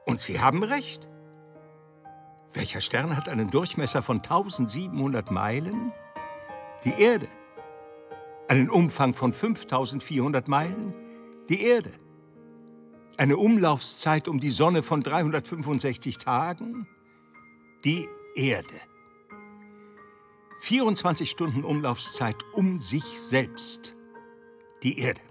[0.05, 1.09] Und Sie haben recht.
[2.53, 5.91] Welcher Stern hat einen Durchmesser von 1700 Meilen?
[6.85, 7.27] Die Erde.
[8.47, 10.93] Einen Umfang von 5400 Meilen?
[11.49, 11.91] Die Erde.
[13.15, 16.87] Eine Umlaufszeit um die Sonne von 365 Tagen?
[17.85, 18.73] Die Erde.
[20.61, 23.95] 24 Stunden Umlaufszeit um sich selbst.
[24.81, 25.21] Die Erde.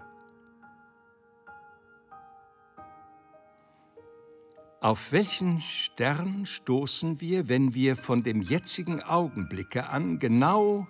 [4.79, 10.87] Auf welchen Stern stoßen wir, wenn wir von dem jetzigen Augenblicke an genau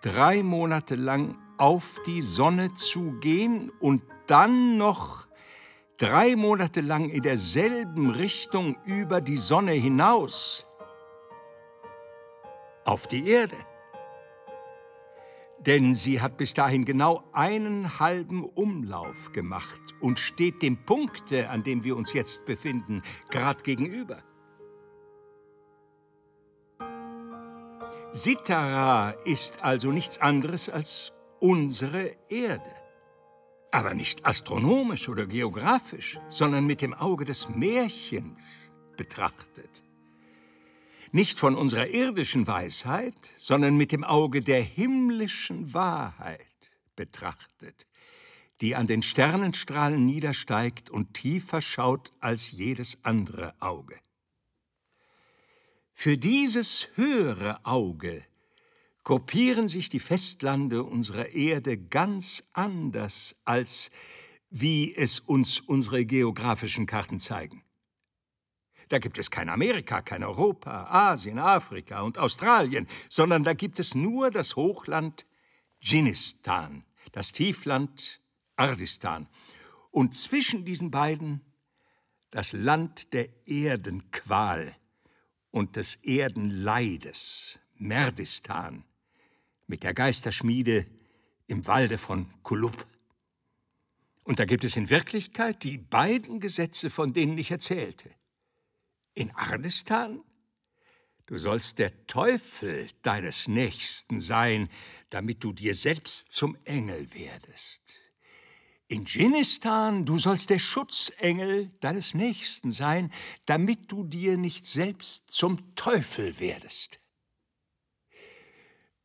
[0.00, 5.26] drei Monate lang auf die Sonne zugehen und dann noch
[5.96, 10.66] drei Monate lang in derselben Richtung über die Sonne hinaus
[12.84, 13.56] auf die Erde?
[15.66, 21.62] denn sie hat bis dahin genau einen halben Umlauf gemacht und steht dem Punkte, an
[21.62, 24.22] dem wir uns jetzt befinden, gerade gegenüber.
[28.10, 32.81] Sitara ist also nichts anderes als unsere Erde.
[33.72, 39.82] Aber nicht astronomisch oder geografisch, sondern mit dem Auge des Märchens betrachtet
[41.12, 46.40] nicht von unserer irdischen Weisheit, sondern mit dem Auge der himmlischen Wahrheit
[46.96, 47.86] betrachtet,
[48.62, 53.98] die an den Sternenstrahlen niedersteigt und tiefer schaut als jedes andere Auge.
[55.92, 58.24] Für dieses höhere Auge
[59.04, 63.90] gruppieren sich die Festlande unserer Erde ganz anders, als
[64.50, 67.64] wie es uns unsere geografischen Karten zeigen.
[68.88, 73.94] Da gibt es kein Amerika, kein Europa, Asien, Afrika und Australien, sondern da gibt es
[73.94, 75.26] nur das Hochland
[75.80, 78.20] Dschinnistan, das Tiefland
[78.56, 79.28] Ardistan
[79.90, 81.40] und zwischen diesen beiden
[82.30, 84.76] das Land der Erdenqual
[85.50, 88.84] und des Erdenleides, Merdistan,
[89.72, 90.86] mit der Geisterschmiede
[91.46, 92.86] im Walde von Kulub.
[94.22, 98.10] Und da gibt es in Wirklichkeit die beiden Gesetze, von denen ich erzählte.
[99.14, 100.20] In Ardistan?
[101.24, 104.68] Du sollst der Teufel deines Nächsten sein,
[105.08, 107.80] damit du dir selbst zum Engel werdest.
[108.88, 113.10] In Dschinnistan, du sollst der Schutzengel deines Nächsten sein,
[113.46, 117.01] damit du dir nicht selbst zum Teufel werdest.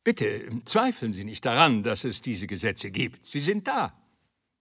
[0.08, 3.26] Bitte zweifeln Sie nicht daran, dass es diese Gesetze gibt.
[3.26, 3.92] Sie sind da.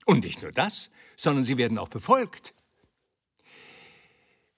[0.05, 2.53] Und nicht nur das, sondern sie werden auch befolgt.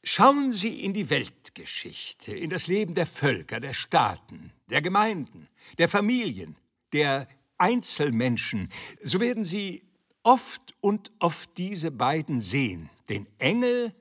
[0.03, 5.47] Schauen Sie in die Weltgeschichte, in das Leben der Völker, der Staaten, der Gemeinden,
[5.77, 6.55] der Familien,
[6.91, 7.27] der
[7.59, 8.71] Einzelmenschen,
[9.03, 9.83] so werden Sie
[10.23, 13.93] oft und oft diese beiden sehen, den Engel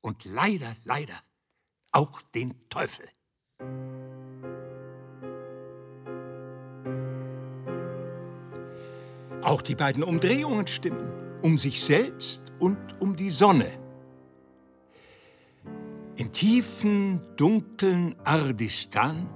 [0.00, 1.22] und leider, leider
[1.92, 3.08] auch den Teufel.
[9.42, 11.12] Auch die beiden Umdrehungen stimmen,
[11.42, 13.70] um sich selbst und um die Sonne.
[16.16, 19.28] Im tiefen, dunklen Ardistan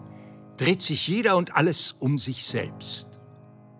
[0.56, 3.08] dreht sich jeder und alles um sich selbst,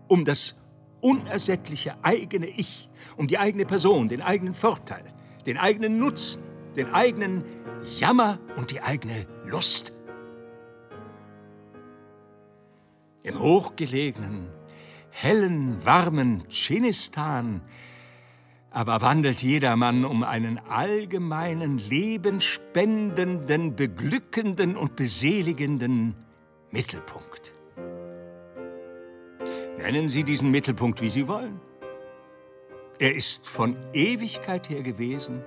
[0.06, 0.54] um das
[1.00, 5.12] unersättliche eigene Ich, um die eigene Person, den eigenen Vorteil,
[5.46, 6.42] den eigenen Nutzen,
[6.76, 7.44] den eigenen
[7.98, 9.92] Jammer und die eigene Lust.
[13.24, 14.48] Im hochgelegenen,
[15.12, 17.62] hellen, warmen Chinistan
[18.72, 26.14] aber wandelt jedermann um einen allgemeinen, lebenspendenden, beglückenden und beseligenden
[26.70, 27.52] Mittelpunkt.
[29.76, 31.60] Nennen Sie diesen Mittelpunkt, wie Sie wollen.
[32.98, 35.42] Er ist von Ewigkeit her gewesen,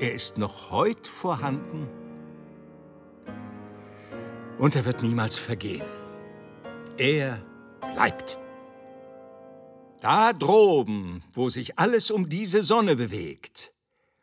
[0.00, 1.88] er ist noch heute vorhanden
[4.58, 5.86] und er wird niemals vergehen.
[6.96, 7.40] Er
[7.94, 8.38] bleibt.
[10.00, 13.74] Da droben, wo sich alles um diese Sonne bewegt,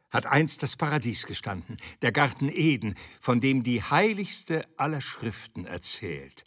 [0.10, 6.46] hat einst das Paradies gestanden, der Garten Eden, von dem die heiligste aller Schriften erzählt.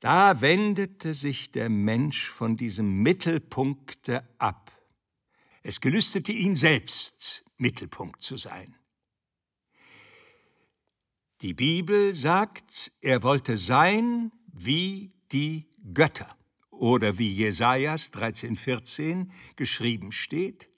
[0.00, 4.72] Da wendete sich der Mensch von diesem Mittelpunkte ab.
[5.62, 8.76] Es gelüstete ihn selbst, Mittelpunkt zu sein.
[11.40, 16.36] Die Bibel sagt, er wollte sein wie die Götter
[16.80, 20.70] oder wie Jesajas 13,14 geschrieben steht: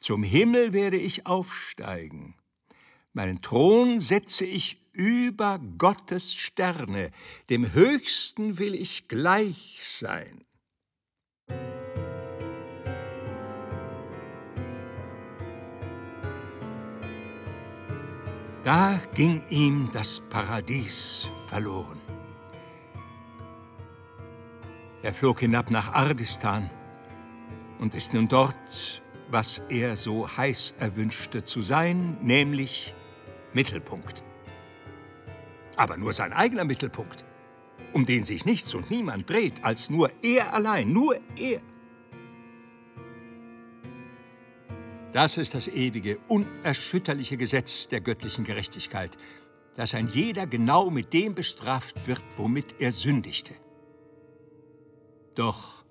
[0.00, 2.36] Zum Himmel werde ich aufsteigen.
[3.12, 7.10] Meinen Thron setze ich über Gottes Sterne.
[7.50, 10.44] Dem Höchsten will ich gleich sein.
[18.64, 22.03] Da ging ihm das Paradies verloren.
[25.04, 26.70] Er flog hinab nach Ardistan
[27.78, 32.94] und ist nun dort, was er so heiß erwünschte zu sein, nämlich
[33.52, 34.24] Mittelpunkt.
[35.76, 37.26] Aber nur sein eigener Mittelpunkt,
[37.92, 41.60] um den sich nichts und niemand dreht, als nur er allein, nur er.
[45.12, 49.18] Das ist das ewige, unerschütterliche Gesetz der göttlichen Gerechtigkeit,
[49.74, 53.52] dass ein jeder genau mit dem bestraft wird, womit er sündigte.
[55.34, 55.84] Doch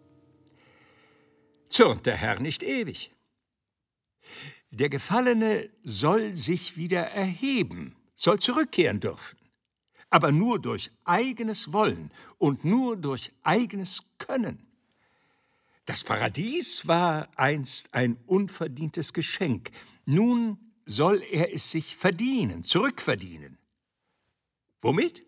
[1.69, 3.11] zürnt der Herr nicht ewig.
[4.71, 9.37] Der Gefallene soll sich wieder erheben, soll zurückkehren dürfen,
[10.09, 14.65] aber nur durch eigenes Wollen und nur durch eigenes Können.
[15.85, 19.69] Das Paradies war einst ein unverdientes Geschenk,
[20.05, 23.57] nun soll er es sich verdienen, zurückverdienen.
[24.81, 25.23] Womit?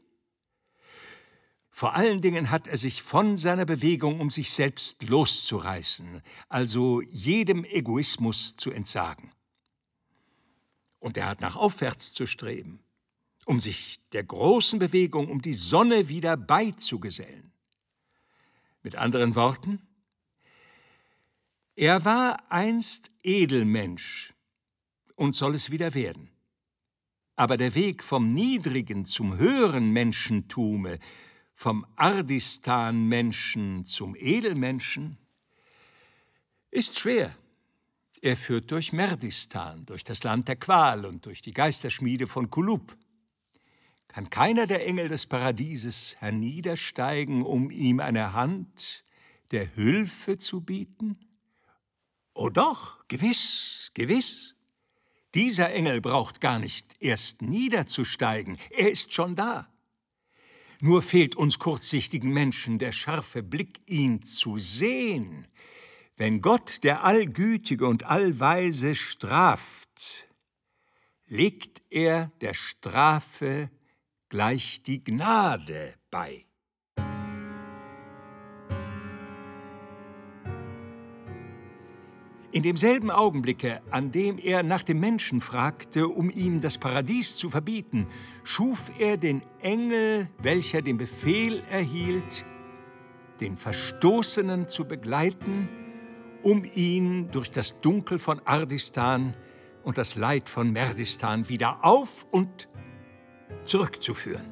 [1.78, 7.66] Vor allen Dingen hat er sich von seiner Bewegung, um sich selbst loszureißen, also jedem
[7.66, 9.34] Egoismus zu entsagen.
[11.00, 12.80] Und er hat nach aufwärts zu streben,
[13.46, 17.52] um sich der großen Bewegung um die Sonne wieder beizugesellen.
[18.82, 19.82] Mit anderen Worten,
[21.76, 24.34] er war einst Edelmensch
[25.16, 26.30] und soll es wieder werden.
[27.36, 31.00] Aber der Weg vom niedrigen zum höheren Menschentume
[31.56, 35.18] vom Ardistan-Menschen zum Edelmenschen,
[36.70, 37.34] ist schwer.
[38.22, 42.98] Er führt durch Merdistan, durch das Land der Qual und durch die Geisterschmiede von Kulub.
[44.10, 49.04] Kann keiner der Engel des Paradieses herniedersteigen, um ihm eine Hand
[49.52, 51.18] der Hülfe zu bieten?
[52.34, 54.56] Oh doch, gewiss, gewiss.
[55.34, 59.70] Dieser Engel braucht gar nicht erst niederzusteigen, er ist schon da.
[60.82, 65.48] Nur fehlt uns kurzsichtigen Menschen der scharfe Blick, ihn zu sehen.
[66.18, 70.28] Wenn Gott, der Allgütige und Allweise, straft,
[71.28, 73.70] legt er der Strafe
[74.30, 76.46] gleich die Gnade bei.
[82.56, 87.50] In demselben Augenblicke, an dem er nach dem Menschen fragte, um ihm das Paradies zu
[87.50, 88.08] verbieten,
[88.46, 92.46] schuf er den Engel, welcher den Befehl erhielt,
[93.42, 95.68] den Verstoßenen zu begleiten,
[96.44, 99.34] um ihn durch das Dunkel von Ardistan
[99.84, 102.70] und das Leid von Merdistan wieder auf und
[103.66, 104.46] zurückzuführen.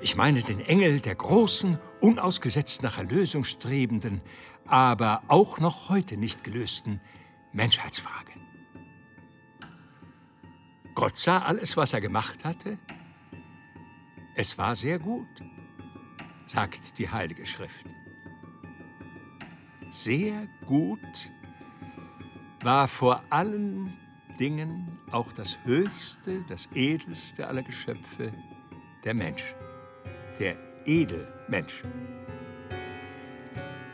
[0.00, 4.20] Ich meine den Engel der großen, unausgesetzt nach Erlösung strebenden,
[4.70, 7.00] aber auch noch heute nicht gelösten
[7.52, 8.32] Menschheitsfrage.
[10.94, 12.78] Gott sah alles, was er gemacht hatte.
[14.34, 15.28] Es war sehr gut,
[16.46, 17.86] sagt die Heilige Schrift.
[19.90, 21.30] Sehr gut
[22.62, 23.96] war vor allen
[24.38, 28.32] Dingen auch das höchste, das edelste aller Geschöpfe,
[29.04, 29.54] der Mensch,
[30.38, 30.56] der
[30.86, 31.82] Edelmensch.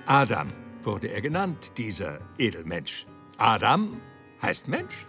[0.07, 0.53] Adam
[0.87, 3.07] wurde er genannt, dieser Edelmensch.
[3.39, 4.01] Adam
[4.41, 5.07] heißt Mensch.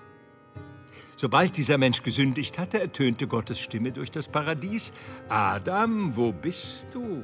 [1.15, 4.93] Sobald dieser Mensch gesündigt hatte, ertönte Gottes Stimme durch das Paradies.
[5.29, 7.23] Adam, wo bist du?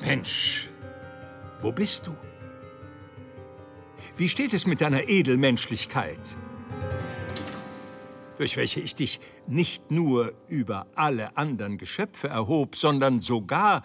[0.00, 0.68] Mensch,
[1.60, 2.14] Wo bist du?
[4.16, 6.36] Wie steht es mit deiner Edelmenschlichkeit,
[8.36, 13.82] durch welche ich dich nicht nur über alle anderen Geschöpfe erhob, sondern sogar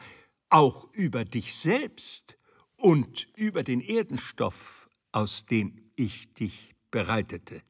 [0.53, 2.37] auch über dich selbst
[2.75, 7.63] und über den Erdenstoff, aus dem ich dich bereitete?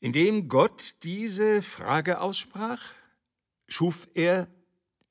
[0.00, 2.82] Indem Gott diese Frage aussprach,
[3.66, 4.48] schuf er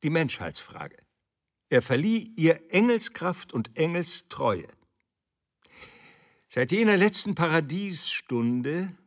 [0.01, 0.97] die Menschheitsfrage.
[1.69, 4.67] Er verlieh ihr Engelskraft und Engelstreue.
[6.47, 8.97] Seit jener letzten Paradiesstunde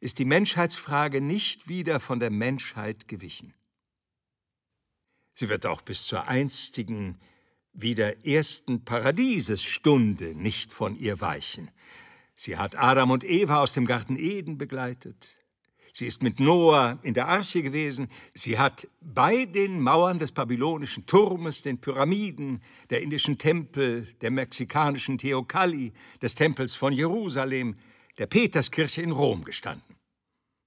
[0.00, 3.54] ist die Menschheitsfrage nicht wieder von der Menschheit gewichen.
[5.42, 7.18] Sie wird auch bis zur einstigen,
[7.72, 11.68] wieder ersten Paradiesesstunde nicht von ihr weichen.
[12.36, 15.30] Sie hat Adam und Eva aus dem Garten Eden begleitet.
[15.92, 18.06] Sie ist mit Noah in der Arche gewesen.
[18.34, 25.18] Sie hat bei den Mauern des babylonischen Turmes, den Pyramiden, der indischen Tempel, der mexikanischen
[25.18, 27.74] Theokali, des Tempels von Jerusalem,
[28.16, 29.96] der Peterskirche in Rom gestanden.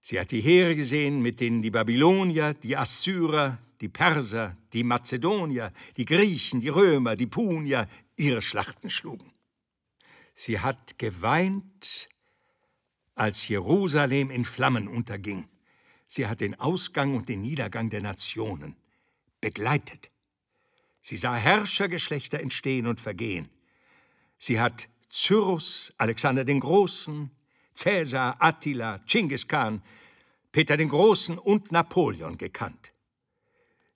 [0.01, 5.71] Sie hat die Heere gesehen, mit denen die Babylonier, die Assyrer, die Perser, die Mazedonier,
[5.97, 9.32] die Griechen, die Römer, die Punier ihre Schlachten schlugen.
[10.34, 12.09] Sie hat geweint
[13.15, 15.47] als Jerusalem in Flammen unterging.
[16.07, 18.76] Sie hat den Ausgang und den Niedergang der Nationen
[19.41, 20.11] begleitet.
[21.01, 23.49] Sie sah Herrschergeschlechter entstehen und vergehen.
[24.38, 27.32] Sie hat Cyrus, Alexander den Großen,
[27.73, 29.82] Cäsar, Attila, Chinggis Khan,
[30.51, 32.91] Peter den Großen und Napoleon gekannt.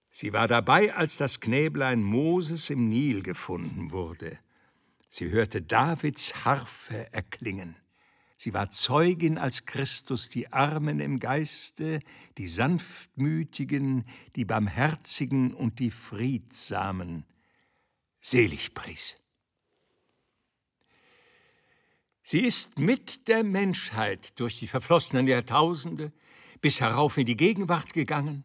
[0.10, 4.40] Sie war dabei, als das Knäblein Moses im Nil gefunden wurde.
[5.08, 7.76] Sie hörte Davids Harfe erklingen.
[8.38, 12.00] Sie war Zeugin, als Christus die Armen im Geiste,
[12.38, 14.06] die Sanftmütigen,
[14.36, 17.26] die Barmherzigen und die Friedsamen
[18.22, 19.18] selig pries.
[22.24, 26.14] Sie ist mit der Menschheit durch die verflossenen Jahrtausende
[26.62, 28.44] bis herauf in die Gegenwart gegangen,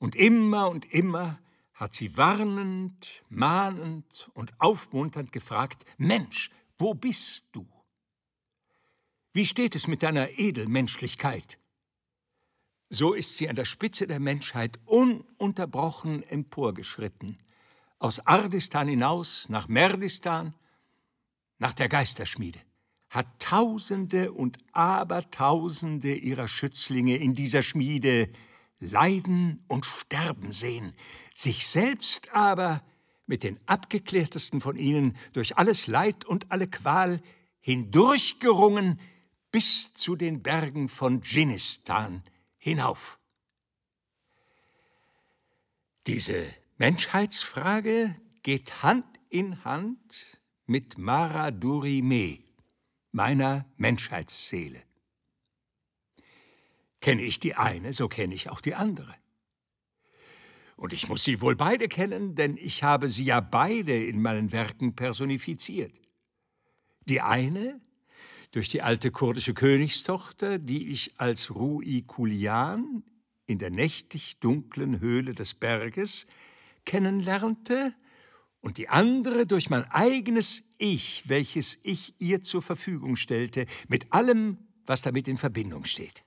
[0.00, 1.38] und immer und immer
[1.74, 7.66] hat sie warnend, mahnend und aufmunternd gefragt, Mensch, wo bist du?
[9.32, 11.58] Wie steht es mit deiner Edelmenschlichkeit?
[12.88, 17.38] So ist sie an der Spitze der Menschheit ununterbrochen emporgeschritten,
[17.98, 20.54] aus Ardistan hinaus nach Merdistan,
[21.58, 22.58] nach der Geisterschmiede,
[23.10, 28.30] hat Tausende und Abertausende ihrer Schützlinge in dieser Schmiede
[28.80, 30.94] leiden und sterben sehen,
[31.34, 32.82] sich selbst aber
[33.26, 37.22] mit den abgeklärtesten von ihnen durch alles Leid und alle Qual
[37.60, 38.98] hindurchgerungen
[39.52, 42.24] bis zu den Bergen von Dschinnistan
[42.58, 43.18] hinauf.
[46.06, 46.46] Diese
[46.78, 52.38] Menschheitsfrage geht Hand in Hand mit Mara Durime,
[53.12, 54.82] meiner Menschheitsseele.
[57.00, 59.14] Kenne ich die eine, so kenne ich auch die andere.
[60.76, 64.52] Und ich muss sie wohl beide kennen, denn ich habe sie ja beide in meinen
[64.52, 65.92] Werken personifiziert.
[67.06, 67.80] Die eine
[68.52, 73.04] durch die alte kurdische Königstochter, die ich als Rui Kulian
[73.46, 76.26] in der nächtig dunklen Höhle des Berges
[76.84, 77.94] kennenlernte,
[78.60, 84.58] und die andere durch mein eigenes Ich, welches ich ihr zur Verfügung stellte, mit allem,
[84.86, 86.24] was damit in Verbindung steht.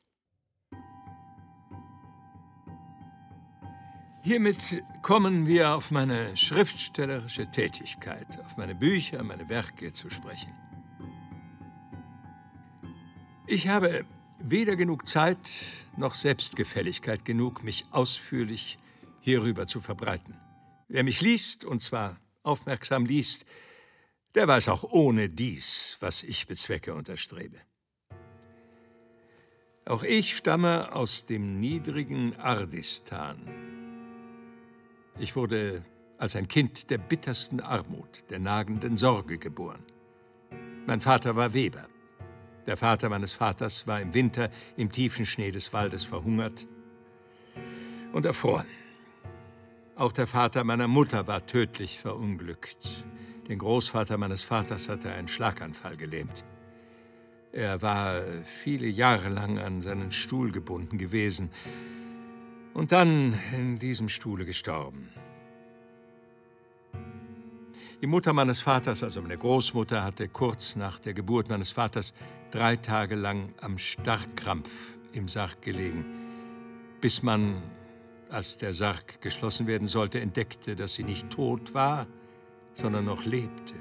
[4.26, 10.53] Hiermit kommen wir auf meine schriftstellerische Tätigkeit, auf meine Bücher, meine Werke zu sprechen.
[13.47, 14.05] Ich habe
[14.39, 15.65] weder genug Zeit
[15.97, 18.78] noch Selbstgefälligkeit genug, mich ausführlich
[19.19, 20.38] hierüber zu verbreiten.
[20.88, 23.45] Wer mich liest, und zwar aufmerksam liest,
[24.36, 27.57] der weiß auch ohne dies, was ich bezwecke und erstrebe.
[29.84, 33.82] Auch ich stamme aus dem niedrigen Ardistan.
[35.20, 35.84] Ich wurde
[36.18, 39.84] als ein Kind der bittersten Armut, der nagenden Sorge geboren.
[40.88, 41.88] Mein Vater war Weber.
[42.66, 46.68] Der Vater meines Vaters war im Winter im tiefen Schnee des Waldes verhungert
[48.11, 48.66] und erfroren.
[49.95, 53.05] Auch der Vater meiner Mutter war tödlich verunglückt.
[53.47, 56.43] Den Großvater meines Vaters hatte ein Schlaganfall gelähmt.
[57.51, 58.22] Er war
[58.64, 61.51] viele Jahre lang an seinen Stuhl gebunden gewesen
[62.74, 65.09] und dann in diesem Stuhle gestorben.
[68.01, 72.13] Die Mutter meines Vaters, also meine Großmutter, hatte kurz nach der Geburt meines Vaters
[72.51, 74.69] drei Tage lang am Starrkrampf
[75.13, 76.05] im Sarg gelegen,
[76.99, 77.61] bis man
[78.30, 82.07] als der Sarg geschlossen werden sollte, entdeckte, dass sie nicht tot war,
[82.74, 83.76] sondern noch lebte.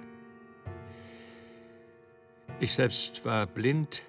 [2.60, 4.02] Ich selbst war blind.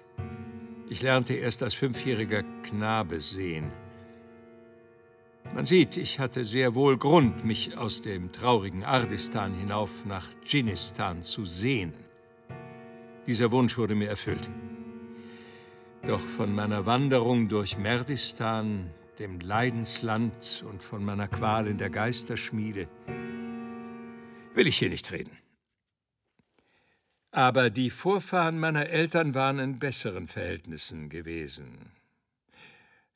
[0.88, 3.72] Ich lernte erst als fünfjähriger Knabe sehen.
[5.52, 11.22] Man sieht, ich hatte sehr wohl Grund, mich aus dem traurigen Ardistan hinauf nach Dschinnistan
[11.22, 11.94] zu sehnen.
[13.26, 14.48] Dieser Wunsch wurde mir erfüllt.
[16.06, 22.88] Doch von meiner Wanderung durch Merdistan, dem Leidensland und von meiner Qual in der Geisterschmiede
[24.54, 25.36] will ich hier nicht reden.
[27.30, 31.90] Aber die Vorfahren meiner Eltern waren in besseren Verhältnissen gewesen.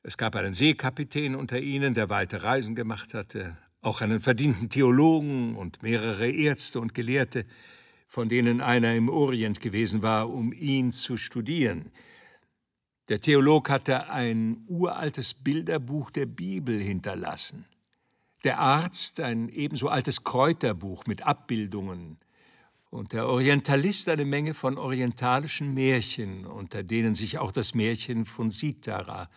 [0.01, 5.55] Es gab einen Seekapitän unter ihnen, der weite Reisen gemacht hatte, auch einen verdienten Theologen
[5.55, 7.45] und mehrere Ärzte und Gelehrte,
[8.07, 11.91] von denen einer im Orient gewesen war, um ihn zu studieren.
[13.09, 17.65] Der Theolog hatte ein uraltes Bilderbuch der Bibel hinterlassen.
[18.45, 22.17] Der Arzt ein ebenso altes Kräuterbuch mit Abbildungen.
[22.89, 28.49] Und der Orientalist eine Menge von orientalischen Märchen, unter denen sich auch das Märchen von
[28.49, 29.29] Sitara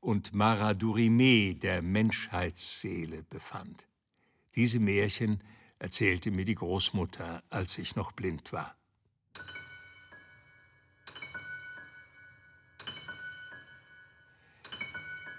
[0.00, 3.86] und Maradurime der Menschheitsseele befand.
[4.56, 5.42] Diese Märchen
[5.78, 8.76] erzählte mir die Großmutter, als ich noch blind war.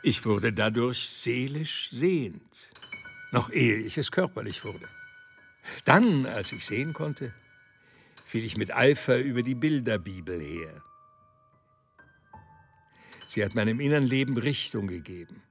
[0.04, 2.72] Ich wurde dadurch seelisch sehend,
[3.32, 4.88] noch ehe ich es körperlich wurde.
[5.86, 7.34] Dann, als ich sehen konnte,
[8.26, 10.82] fiel ich mit Eifer über die Bilderbibel her.
[13.34, 15.42] Sie hat meinem inneren Leben Richtung gegeben.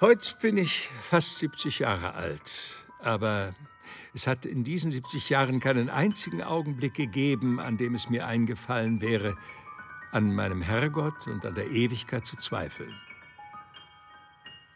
[0.00, 3.54] Heute bin ich fast 70 Jahre alt, aber
[4.14, 9.02] es hat in diesen 70 Jahren keinen einzigen Augenblick gegeben, an dem es mir eingefallen
[9.02, 9.36] wäre,
[10.12, 12.98] an meinem Herrgott und an der Ewigkeit zu zweifeln.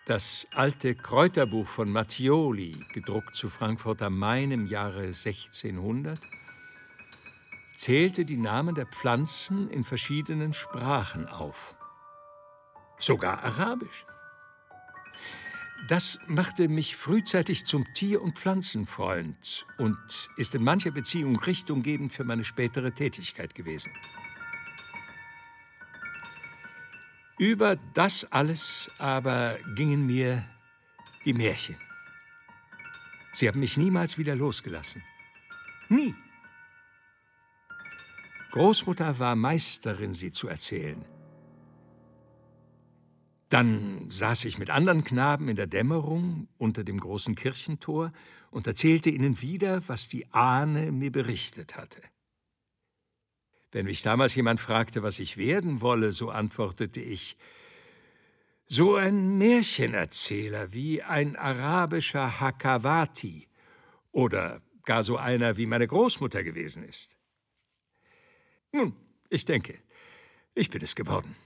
[0.04, 6.20] Das alte Kräuterbuch von Mattioli, gedruckt zu Frankfurt am Main im Jahre 1600,
[7.74, 11.76] zählte die Namen der Pflanzen in verschiedenen Sprachen auf.
[12.98, 14.06] Sogar Arabisch.
[15.88, 22.24] Das machte mich frühzeitig zum Tier- und Pflanzenfreund und ist in mancher Beziehung richtunggebend für
[22.24, 23.92] meine spätere Tätigkeit gewesen.
[27.38, 30.46] Über das alles aber gingen mir
[31.24, 31.76] die Märchen.
[33.32, 35.02] Sie haben mich niemals wieder losgelassen.
[35.88, 36.14] Nie.
[38.54, 41.04] Großmutter war Meisterin, sie zu erzählen.
[43.48, 48.12] Dann saß ich mit anderen Knaben in der Dämmerung unter dem großen Kirchentor
[48.52, 52.00] und erzählte ihnen wieder, was die Ahne mir berichtet hatte.
[53.72, 57.36] Wenn mich damals jemand fragte, was ich werden wolle, so antwortete ich,
[58.68, 63.48] so ein Märchenerzähler wie ein arabischer Hakawati
[64.12, 67.13] oder gar so einer wie meine Großmutter gewesen ist.
[68.74, 68.92] Nun,
[69.30, 69.78] ich denke,
[70.52, 71.36] ich bin es geworden.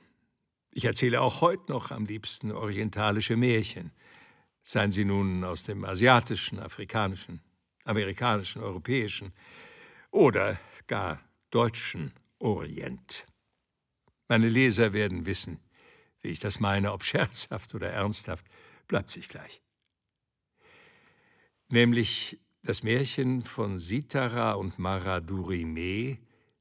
[0.72, 3.93] Ich erzähle auch heute noch am liebsten orientalische Märchen,
[4.62, 7.43] seien sie nun aus dem asiatischen, afrikanischen,
[7.85, 9.35] amerikanischen, europäischen
[10.11, 11.20] oder gar
[11.51, 13.26] deutschen Orient.
[14.29, 15.61] Meine Leser werden wissen,
[16.22, 18.47] wie ich das meine, ob scherzhaft oder ernsthaft,
[18.87, 19.61] bleibt sich gleich.
[21.68, 26.16] Nämlich das Märchen von Sitara und Maradurime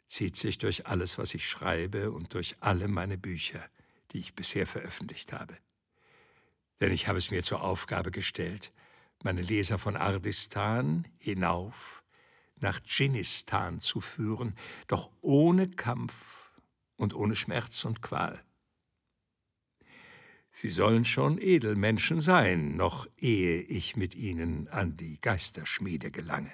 [0.07, 3.63] zieht sich durch alles, was ich schreibe und durch alle meine Bücher,
[4.11, 5.57] die ich bisher veröffentlicht habe.
[6.79, 8.71] Denn ich habe es mir zur Aufgabe gestellt,
[9.23, 12.03] meine Leser von Ardistan hinauf
[12.59, 14.55] nach Dschinnistan zu führen,
[14.87, 16.51] doch ohne Kampf
[16.95, 18.43] und ohne Schmerz und Qual.
[20.51, 26.51] Sie sollen schon Edelmenschen sein, noch ehe ich mit ihnen an die Geisterschmiede gelange.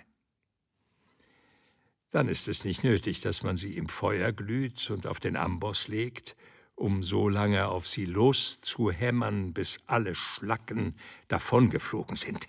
[2.13, 5.87] Dann ist es nicht nötig, dass man sie im Feuer glüht und auf den Amboss
[5.87, 6.35] legt,
[6.75, 10.95] um so lange auf sie loszuhämmern, bis alle Schlacken
[11.27, 12.47] davongeflogen sind.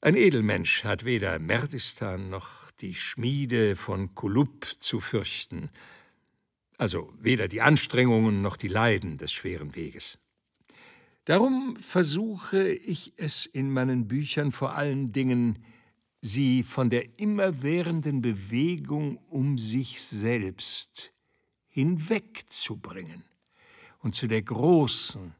[0.00, 5.68] Ein Edelmensch hat weder Merdistan noch die Schmiede von Kulub zu fürchten,
[6.78, 10.16] also weder die Anstrengungen noch die Leiden des schweren Weges.
[11.24, 15.64] Darum versuche ich es in meinen Büchern vor allen Dingen,
[16.22, 21.12] sie von der immerwährenden Bewegung um sich selbst
[21.66, 23.24] hinwegzubringen
[23.98, 25.34] und zu der großen,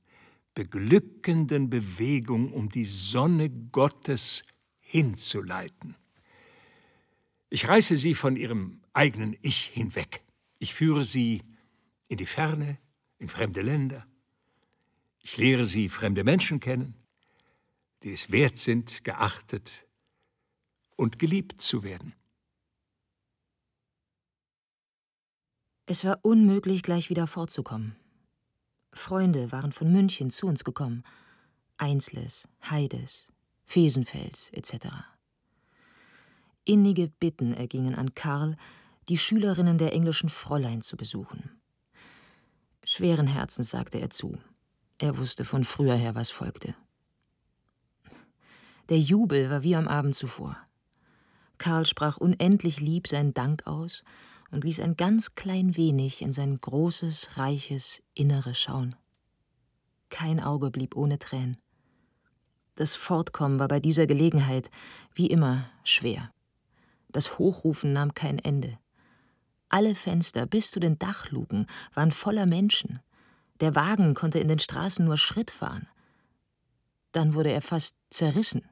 [0.55, 4.45] beglückenden Bewegung um die Sonne Gottes
[4.80, 5.95] hinzuleiten.
[7.49, 10.22] Ich reiße sie von ihrem eigenen Ich hinweg.
[10.59, 11.43] Ich führe sie
[12.09, 12.78] in die Ferne,
[13.18, 14.07] in fremde Länder.
[15.20, 16.95] Ich lehre sie fremde Menschen kennen,
[18.03, 19.87] die es wert sind, geachtet
[20.97, 22.14] und geliebt zu werden.
[25.86, 27.97] Es war unmöglich, gleich wieder fortzukommen.
[28.93, 31.03] Freunde waren von München zu uns gekommen.
[31.76, 33.32] Einsles, Heides,
[33.64, 34.88] Fesenfels etc.
[36.64, 38.57] Innige Bitten ergingen an Karl,
[39.09, 41.51] die Schülerinnen der englischen Fräulein zu besuchen.
[42.84, 44.38] Schweren Herzens sagte er zu.
[44.99, 46.74] Er wusste von früher her, was folgte.
[48.88, 50.57] Der Jubel war wie am Abend zuvor.
[51.62, 54.02] Karl sprach unendlich lieb seinen Dank aus
[54.50, 58.96] und ließ ein ganz klein wenig in sein großes, reiches Innere schauen.
[60.10, 61.56] Kein Auge blieb ohne Tränen.
[62.74, 64.72] Das Fortkommen war bei dieser Gelegenheit,
[65.14, 66.32] wie immer, schwer.
[67.12, 68.76] Das Hochrufen nahm kein Ende.
[69.68, 72.98] Alle Fenster bis zu den Dachluken waren voller Menschen.
[73.60, 75.86] Der Wagen konnte in den Straßen nur Schritt fahren.
[77.12, 78.62] Dann wurde er fast zerrissen.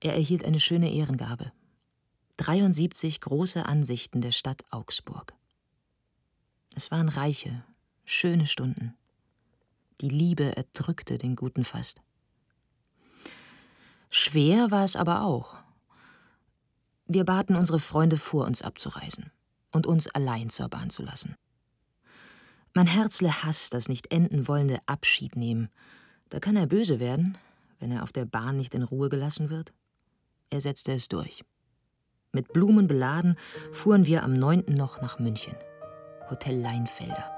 [0.00, 1.52] Er erhielt eine schöne Ehrengabe.
[2.36, 5.34] 73 große Ansichten der Stadt Augsburg.
[6.74, 7.64] Es waren reiche,
[8.04, 8.94] schöne Stunden.
[10.02, 12.02] Die Liebe erdrückte den Guten fast.
[14.10, 15.56] Schwer war es aber auch.
[17.06, 19.30] Wir baten unsere Freunde vor, uns abzureisen
[19.72, 21.36] und uns allein zur Bahn zu lassen.
[22.74, 25.70] Mein Herzle hasst das nicht enden wollende Abschied nehmen.
[26.28, 27.38] Da kann er böse werden,
[27.78, 29.72] wenn er auf der Bahn nicht in Ruhe gelassen wird.
[30.50, 31.44] Er setzte es durch.
[32.32, 33.36] Mit Blumen beladen
[33.72, 34.64] fuhren wir am 9.
[34.68, 35.56] noch nach München.
[36.30, 37.32] Hotel Leinfelder.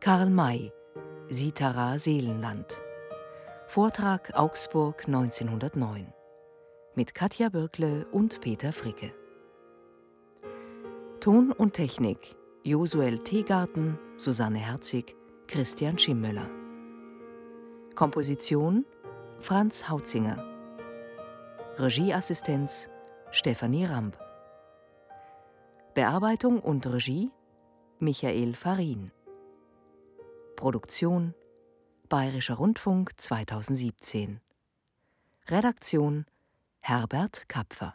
[0.00, 0.72] Karl May,
[1.28, 2.80] Sitara Seelenland.
[3.66, 6.14] Vortrag Augsburg 1909.
[6.94, 9.12] Mit Katja Birkle und Peter Fricke.
[11.20, 12.37] Ton und Technik
[12.68, 15.16] Josuel Teegarten, Susanne Herzig,
[15.46, 16.50] Christian Schimmöller.
[17.94, 18.84] Komposition
[19.38, 20.36] Franz Hautzinger.
[21.78, 22.90] Regieassistenz
[23.30, 24.18] Stefanie Ramp.
[25.94, 27.30] Bearbeitung und Regie
[28.00, 29.12] Michael Farin.
[30.54, 31.32] Produktion
[32.10, 34.42] Bayerischer Rundfunk 2017.
[35.46, 36.26] Redaktion
[36.80, 37.94] Herbert Kapfer